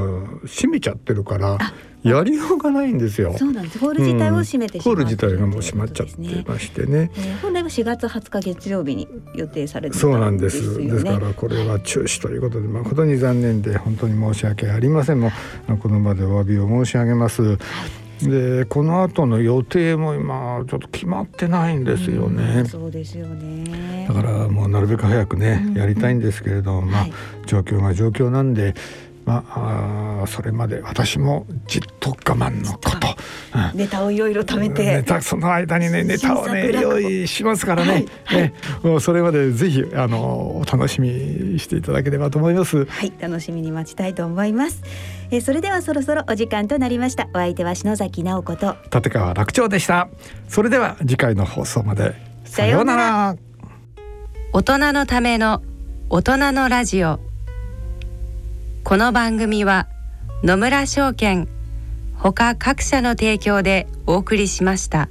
[0.46, 1.58] 閉めちゃってるから
[2.04, 3.36] やりようがないんですよ。
[3.36, 3.80] そうなんです。
[3.80, 6.16] ホール自体を閉めて、うん、ホール自体がもう閉まっちゃって
[6.48, 7.10] ましてね。
[7.16, 10.78] えー、本来は4月20日月曜日に予定されて、ね、そうなんです。
[10.78, 15.32] ですからこれは中止ということで誠に残念で本当に申し訳ありませんも
[15.82, 17.42] この場でお詫びを申し上げます。
[17.42, 17.58] はい
[18.22, 22.62] でこの後の予定も今ちょっと決まってないんですよね。
[22.62, 24.06] うそうですよね。
[24.08, 27.08] だからもうなるべく早くね、やりたいんですけれども、まあ、
[27.46, 28.76] 状況が状況なんで
[29.26, 33.08] まあ、あそれまで私もじっと我慢のこと、
[33.72, 35.04] うん、ネタをいろいろ貯めて。
[35.22, 38.06] その間にねネタをね用意しますからね。
[38.26, 38.54] はい、ね。
[38.84, 42.86] もうそれまでぜひあのお楽しみしていただければと思います。
[42.86, 43.12] はい。
[43.20, 44.84] 楽しみに待ちたいと思います
[45.32, 47.28] えそれではそろそろお時間となりました。
[47.34, 48.76] お相手は篠崎直子と。
[48.94, 50.10] 立川楽長でした。
[50.48, 52.14] それでは次回の放送まで。
[52.46, 53.36] さようなら。
[54.54, 55.62] 大人のための
[56.10, 57.20] 大人のラジオ。
[58.84, 59.88] この番組は
[60.44, 61.48] 野村証券
[62.16, 65.10] ほか各社の提供でお送りしました。